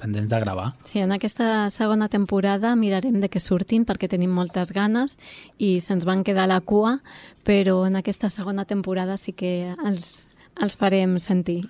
[0.02, 0.72] pendents de gravar.
[0.88, 5.20] Sí, en aquesta segona temporada mirarem de què surtin perquè tenim moltes ganes
[5.62, 6.98] i se'ns van quedar a la cua,
[7.48, 11.62] però en aquesta segona temporada sí que els, els farem sentir.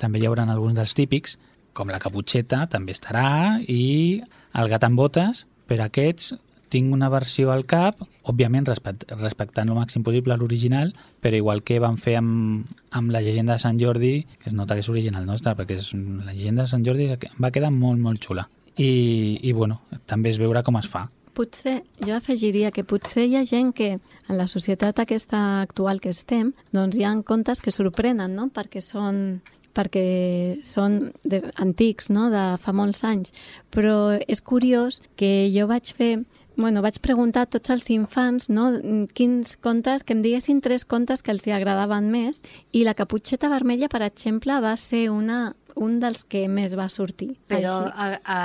[0.00, 1.38] També hi haurà alguns dels típics,
[1.74, 4.22] com la caputxeta, també estarà, i
[4.54, 6.34] el gat amb botes, per aquests
[6.74, 11.78] tinc una versió al cap, òbviament respect, respectant el màxim possible l'original, però igual que
[11.82, 15.26] vam fer amb, amb la llegenda de Sant Jordi, que es nota que és original
[15.28, 18.48] nostre, perquè és, la llegenda de Sant Jordi va quedar molt, molt xula.
[18.74, 21.06] I, i bueno, també és veure com es fa.
[21.34, 26.10] Potser, jo afegiria que potser hi ha gent que en la societat aquesta actual que
[26.14, 28.50] estem, doncs hi ha contes que sorprenen, no?
[28.54, 29.40] Perquè són
[29.74, 32.28] perquè són de, antics, no?
[32.30, 33.34] de fa molts anys.
[33.74, 36.12] Però és curiós que jo vaig fer
[36.56, 38.68] Bueno, vaig preguntar a tots els infants no,
[39.16, 43.50] quins contes, que em diguessin tres contes que els hi agradaven més i la caputxeta
[43.50, 47.32] vermella, per exemple, va ser una, un dels que més va sortir.
[47.50, 48.40] Però a, a,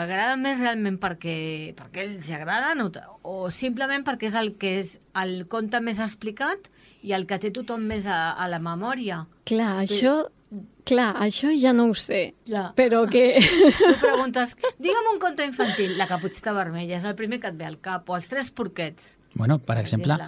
[0.00, 1.36] agrada més realment perquè,
[1.76, 2.90] perquè ells hi agraden o,
[3.28, 6.70] o simplement perquè és el que és el conte més explicat
[7.04, 9.24] i el que té tothom més a, a la memòria?
[9.48, 10.16] Clar, això,
[10.90, 12.72] clar, això ja no ho sé, Ja.
[12.76, 13.38] però que...
[13.78, 17.66] Tu preguntes, digue'm un conte infantil, la caputxeta vermella, és el primer que et ve
[17.70, 19.14] al cap, o els tres porquets.
[19.34, 20.18] Bueno, per exemple,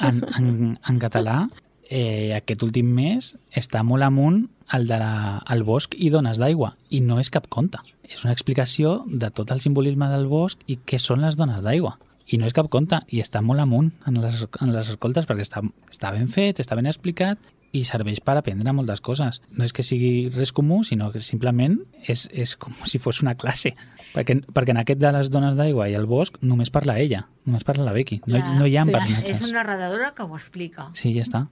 [0.00, 1.42] en, en, en català,
[1.90, 6.72] eh, aquest últim mes està molt amunt el de la, el bosc i dones d'aigua,
[6.90, 7.78] i no és cap conte.
[8.08, 11.96] És una explicació de tot el simbolisme del bosc i què són les dones d'aigua.
[12.26, 15.44] I no és cap conte, i està molt amunt en les, en les escoltes perquè
[15.46, 17.38] està, està ben fet, està ben explicat
[17.72, 19.40] i serveix per aprendre moltes coses.
[19.56, 23.34] No és que sigui res comú, sinó que simplement és, és com si fos una
[23.34, 23.74] classe.
[24.14, 27.66] Perquè, perquè en aquest de les dones d'aigua i el bosc només parla ella, només
[27.68, 28.22] parla la Becky.
[28.24, 28.94] No, Ja, no hi ha sí.
[28.94, 29.42] personatges.
[29.42, 30.88] És una narradora que ho explica.
[30.94, 31.46] Sí, ja està.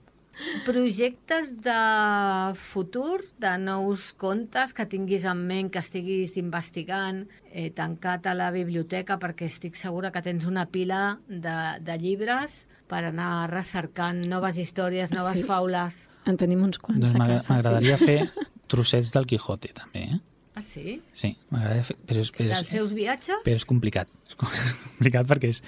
[0.65, 8.27] Projectes de futur, de nous contes que tinguis en ment, que estiguis investigant, eh, tancat
[8.27, 13.49] a la biblioteca, perquè estic segura que tens una pila de, de llibres per anar
[13.51, 15.47] recercant noves històries, noves Sí.
[15.47, 16.09] faules.
[16.25, 17.53] En tenim uns quants Doncs a casa.
[17.53, 18.31] m'agradaria fer
[18.67, 20.19] trossets del Quijote, també, eh?
[20.55, 21.01] Ah, sí?
[21.13, 21.97] Sí, m'agradaria fer...
[22.07, 23.41] Però és, però Dels és, seus viatges?
[23.43, 24.07] però és complicat.
[24.29, 25.61] És complicat perquè és,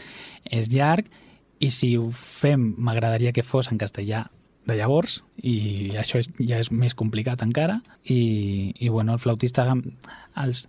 [0.51, 1.05] és llarg
[1.59, 4.25] i si ho fem m'agradaria que fos en castellà
[4.67, 7.79] de llavors i això és, ja és més complicat encara.
[8.03, 10.65] I, i bueno, el flautista els,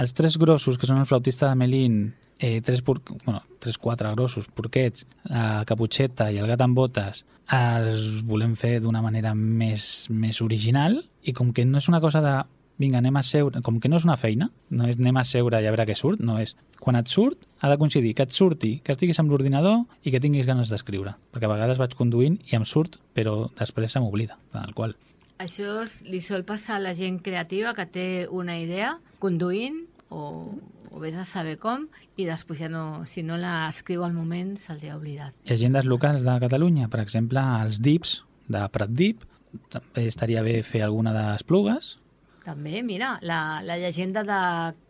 [0.00, 2.02] els tres grossos que són el flautista de Melín
[2.42, 7.22] eh, tres, bueno, tres, quatre grossos, porquets, la caputxeta i el gat amb botes,
[7.52, 10.98] els volem fer d'una manera més, més original.
[11.22, 12.34] I com que no és una cosa de
[12.82, 15.60] vinga, anem a seure, com que no és una feina, no és anem a seure
[15.62, 16.56] i a veure què surt, no és.
[16.82, 20.20] Quan et surt, ha de coincidir que et surti, que estiguis amb l'ordinador i que
[20.22, 21.14] tinguis ganes d'escriure.
[21.32, 24.96] Perquè a vegades vaig conduint i em surt, però després se m'oblida, el qual.
[25.42, 29.80] Això li sol passar a la gent creativa que té una idea conduint
[30.12, 30.52] o,
[30.92, 31.88] o vés a saber com
[32.20, 35.34] i després ja no, si no la escriu al moment se'ls ha oblidat.
[35.48, 38.20] Llegendes locals de Catalunya, per exemple, els DIPs
[38.52, 39.24] de Prat Dip,
[39.72, 41.96] també estaria bé fer alguna de Esplugues.
[42.42, 44.38] També, mira, la, la llegenda de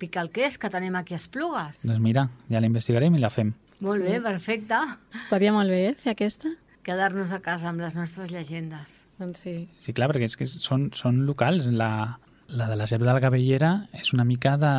[0.00, 1.82] Picalqués que tenim aquí a Esplugues.
[1.84, 3.52] Doncs mira, ja la investigarem i la fem.
[3.82, 4.08] Molt Sí.
[4.08, 4.78] bé, perfecte.
[5.18, 6.48] Estaria molt bé, eh, fer aquesta?
[6.82, 9.04] Quedar-nos a casa amb les nostres llegendes.
[9.18, 9.68] Doncs sí.
[9.78, 11.66] Sí, clar, perquè és que són, són locals.
[11.66, 14.72] La, la de la Serp de la Cabellera és una mica de,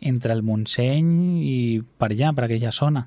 [0.00, 1.10] entre el Montseny
[1.42, 3.06] i per allà, per aquella zona.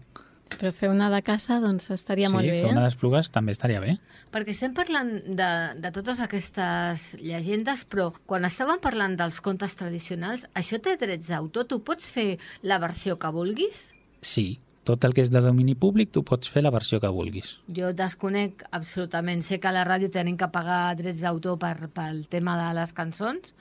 [0.58, 2.88] Però fer una de casa, doncs estaria sí, molt bé, fer una eh?
[2.88, 3.98] d'Esplugues també estaria bé.
[4.34, 5.50] Perquè estem parlant de,
[5.84, 11.70] de totes aquestes llegendes, però quan estàvem parlant dels contes tradicionals, això té drets d'autor?
[11.70, 12.30] Tu pots fer
[12.66, 13.92] la versió que vulguis?
[14.26, 14.60] Sí,
[14.90, 17.52] tot el que és de domini públic tu pots fer la versió que vulguis.
[17.78, 19.44] Jo desconec absolutament.
[19.46, 22.94] Sé que a la ràdio tenim que pagar drets d'autor per, pel tema de les
[22.98, 23.54] cançons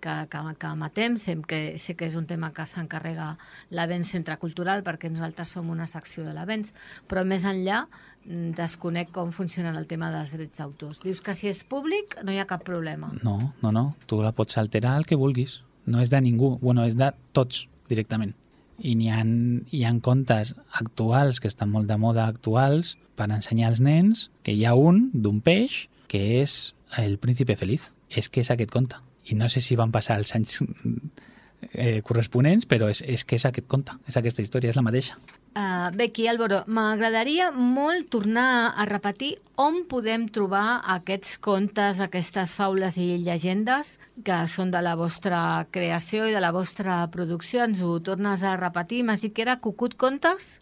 [0.00, 1.18] que, que, que matem.
[1.18, 3.32] Sé que, sé que és un tema que s'encarrega
[3.74, 6.74] l'Avens Centre Cultural perquè nosaltres som una secció de l'Avens,
[7.10, 11.02] però més enllà mm, desconec com funciona el tema dels drets d'autors.
[11.02, 13.10] Dius que si és públic no hi ha cap problema.
[13.26, 15.64] No, no, no, tu la pots alterar el que vulguis.
[15.86, 18.34] No és de ningú, bueno, és de tots directament.
[18.78, 19.22] I n'hi ha,
[19.72, 24.52] hi ha contes actuals, que estan molt de moda actuals, per ensenyar als nens que
[24.52, 27.90] hi ha un d'un peix que és el príncipe feliç.
[28.10, 29.00] És que és aquest conte.
[29.26, 30.60] I no sé si van passar els anys
[31.72, 35.16] eh, corresponents, però és, és que és aquest conte, és aquesta història, és la mateixa.
[35.56, 42.98] Uh, Becky, Álvaro, m'agradaria molt tornar a repetir on podem trobar aquests contes, aquestes faules
[43.00, 43.94] i llegendes
[44.26, 45.40] que són de la vostra
[45.72, 47.64] creació i de la vostra producció.
[47.64, 49.00] Ens ho tornes a repetir?
[49.08, 50.58] M'has dit que era Cucut Contes?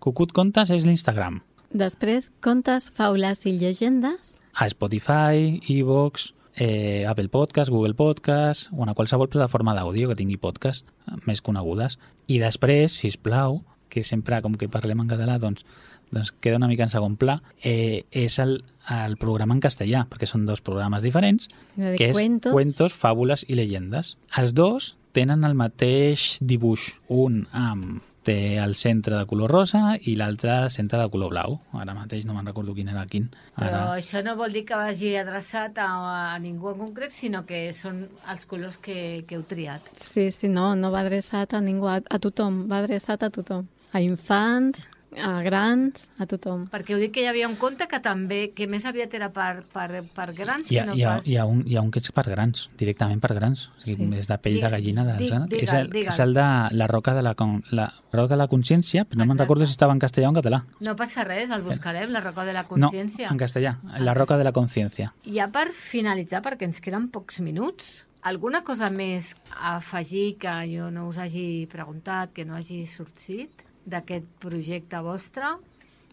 [0.00, 1.42] Cucut Contes és l'Instagram.
[1.68, 4.38] Després, contes, faules i llegendes.
[4.56, 10.36] A Spotify, iVoox, eh, Apple Podcast, Google Podcast, o a qualsevol plataforma d'àudio que tingui
[10.36, 10.88] podcast
[11.24, 11.98] més conegudes.
[12.26, 15.64] I després, si plau, que sempre, com que parlem en català, doncs,
[16.10, 18.58] doncs queda una mica en segon pla, eh, és el,
[18.90, 22.52] el programa en castellà, perquè són dos programes diferents, que és cuentos.
[22.52, 24.16] Cuentos, Fàbules i Llegendes.
[24.36, 30.14] Els dos tenen el mateix dibuix, un amb té el centre de color rosa i
[30.18, 31.58] l'altre centre de color blau.
[31.78, 33.28] Ara mateix no me'n recordo quin era quin.
[33.56, 33.82] Però Ara...
[33.96, 35.88] això no vol dir que vagi adreçat a,
[36.34, 39.92] a ningú en concret, sinó que són els colors que, que heu triat.
[39.92, 43.66] Sí, sí, no, no va adreçat a ningú, a, a tothom, va adreçat a tothom.
[43.96, 46.66] A infants, a grans, a tothom.
[46.68, 49.62] Perquè heu dit que hi havia un conte que també, que més aviat era per,
[49.72, 51.26] per, per grans Hi ha, que no hi, ha, pas...
[51.26, 53.68] hi, ha un, hi ha un que és per grans, directament per grans.
[53.78, 54.18] O sigui, Sí.
[54.18, 55.04] És de pell de Digue- gallina.
[55.04, 56.12] De, di- és, digue'l, el, digue'l.
[56.12, 56.46] és el de
[56.76, 59.72] la roca de la, con- la, roca de la consciència, però no me'n recordo si
[59.72, 60.62] estava en castellà o en català.
[60.80, 63.30] No passa res, el buscarem, la roca de la No, consciència.
[63.30, 63.78] en castellà.
[63.98, 65.12] La roca de la consciència.
[65.24, 70.90] Ja per finalitzar, perquè ens queden pocs minuts, alguna cosa més a afegir que jo
[70.90, 75.56] no us hagi preguntat, que no hagi sortit d'aquest projecte vostre?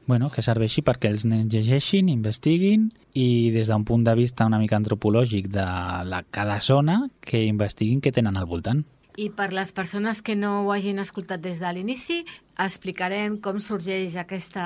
[0.06, 4.60] Bueno, que serveixi perquè els nens llegeixin, investiguin i des d'un punt de vista una
[4.62, 5.66] mica antropològic de
[6.06, 8.84] la, cada zona que investiguin què tenen al voltant.
[9.18, 12.20] I per les persones que no ho hagin escoltat des de l'inici,
[12.60, 14.66] explicarem com sorgeix aquesta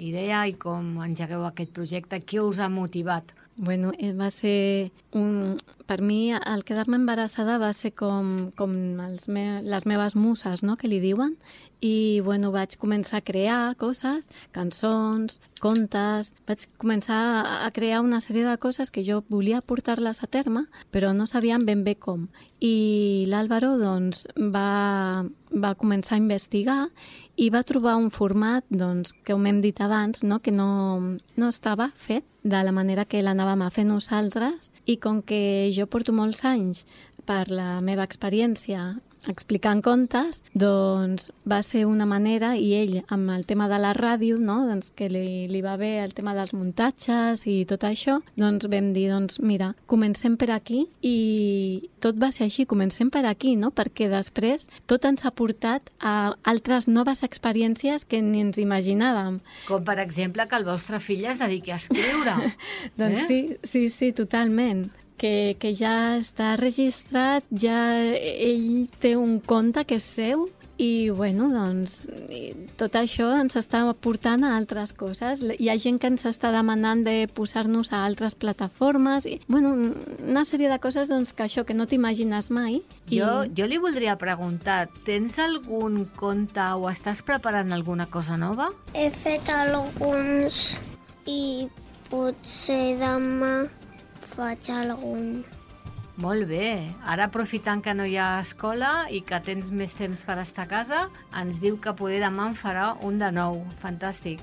[0.00, 3.34] idea i com engegueu aquest projecte, què us ha motivat.
[3.56, 5.56] Bueno, eh, va ser un...
[5.86, 8.72] Per mi, el quedar-me embarassada va ser com, com
[9.04, 11.36] els me, les meves muses, no?, que li diuen.
[11.80, 16.34] I, bueno, vaig començar a crear coses, cançons, contes...
[16.50, 21.14] Vaig començar a- crear una sèrie de coses que jo volia portar-les a terme, però
[21.14, 22.26] no sabíem ben bé com.
[22.60, 25.22] I l'Àlvaro, doncs, va,
[25.54, 26.88] va començar a investigar
[27.36, 30.40] i va trobar un format, doncs, que com hem dit abans, no?
[30.40, 35.20] que no, no estava fet de la manera que l'anàvem a fer nosaltres i com
[35.22, 36.86] que jo porto molts anys
[37.26, 38.94] per la meva experiència
[39.30, 44.38] explicant contes, doncs va ser una manera, i ell amb el tema de la ràdio,
[44.38, 44.58] no?
[44.68, 48.92] doncs que li, li va bé el tema dels muntatges i tot això, doncs vam
[48.96, 53.72] dir, doncs mira, comencem per aquí i tot va ser així, comencem per aquí, no?
[53.74, 59.40] perquè després tot ens ha portat a altres noves experiències que ni ens imaginàvem.
[59.66, 62.36] Com per exemple que el vostre fill es dediqui a escriure.
[63.00, 63.26] doncs eh?
[63.26, 64.86] sí, sí, sí, totalment
[65.18, 67.80] que, que ja està registrat, ja
[68.16, 72.04] ell té un compte que és seu i, bueno, doncs,
[72.76, 75.40] tot això ens està portant a altres coses.
[75.56, 79.24] Hi ha gent que ens està demanant de posar-nos a altres plataformes.
[79.24, 79.72] I, bueno,
[80.20, 82.82] una sèrie de coses doncs, que això, que no t'imagines mai.
[83.08, 83.22] I...
[83.22, 88.68] Jo, jo li voldria preguntar, tens algun conte o estàs preparant alguna cosa nova?
[88.92, 90.76] He fet alguns
[91.24, 91.66] i
[92.10, 93.64] potser demà
[94.26, 95.44] faig algun.
[96.16, 96.94] Molt bé.
[97.04, 100.70] Ara, aprofitant que no hi ha escola i que tens més temps per estar a
[100.70, 101.00] casa,
[101.36, 103.60] ens diu que poder demà en farà un de nou.
[103.82, 104.40] Fantàstic.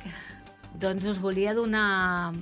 [0.77, 2.33] Doncs us volia donar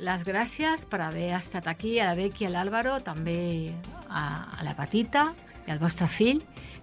[0.00, 3.74] les gràcies per haver estat aquí, a la Becky a l'Àlvaro, també
[4.08, 4.24] a,
[4.56, 5.28] a la petita
[5.66, 6.40] i al vostre fill,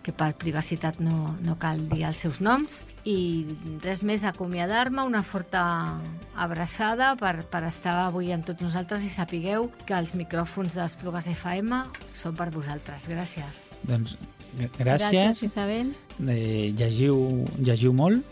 [0.07, 2.85] que per privacitat no, no cal dir els seus noms.
[3.03, 3.43] I
[3.83, 5.63] res més, acomiadar-me, una forta
[6.39, 11.83] abraçada per, per estar avui amb tots nosaltres i sapigueu que els micròfons d'Esplugues FM
[12.15, 13.09] són per vosaltres.
[13.11, 13.67] Gràcies.
[13.83, 14.15] Doncs
[14.79, 15.11] gràcies.
[15.11, 15.91] Gràcies, Isabel.
[16.23, 17.19] Eh, llegiu,
[17.59, 18.23] llegiu molt,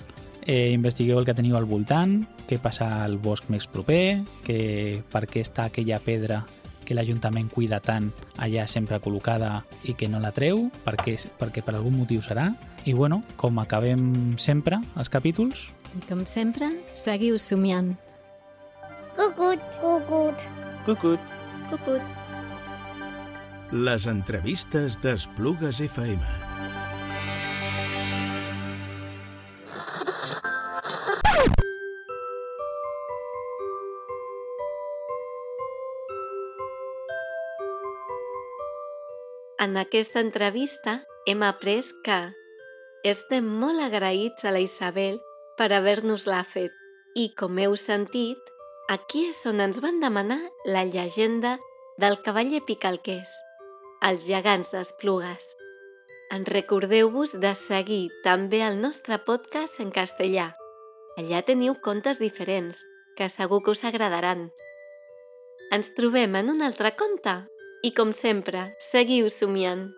[0.47, 5.25] eh, investigueu el que teniu al voltant, què passa al bosc més proper, que per
[5.27, 6.45] què està aquella pedra
[6.85, 11.75] que l'Ajuntament cuida tant allà sempre col·locada i que no la treu, perquè, perquè per
[11.75, 12.51] algun motiu serà.
[12.85, 17.93] I bueno, com acabem sempre els capítols, I com sempre, seguiu somiant.
[19.15, 20.41] Cucut, cucut.
[20.85, 21.35] Cucut.
[21.69, 22.01] Cucut.
[23.71, 26.44] Les entrevistes d'Esplugues FM.
[39.65, 42.17] En aquesta entrevista hem après que
[43.09, 45.15] estem molt agraïts a la Isabel
[45.57, 46.75] per haver-nos-la fet
[47.17, 48.51] i, com heu sentit,
[48.93, 50.37] aquí és on ens van demanar
[50.69, 51.55] la llegenda
[51.97, 53.31] del cavaller Picalqués,
[54.05, 55.49] els gegants d'Esplugues.
[56.37, 60.51] En recordeu-vos de seguir també el nostre podcast en castellà.
[61.17, 62.85] Allà teniu contes diferents,
[63.17, 64.51] que segur que us agradaran.
[65.73, 67.39] Ens trobem en un altre conte
[67.85, 69.91] i, com sempre, seguiu somiant.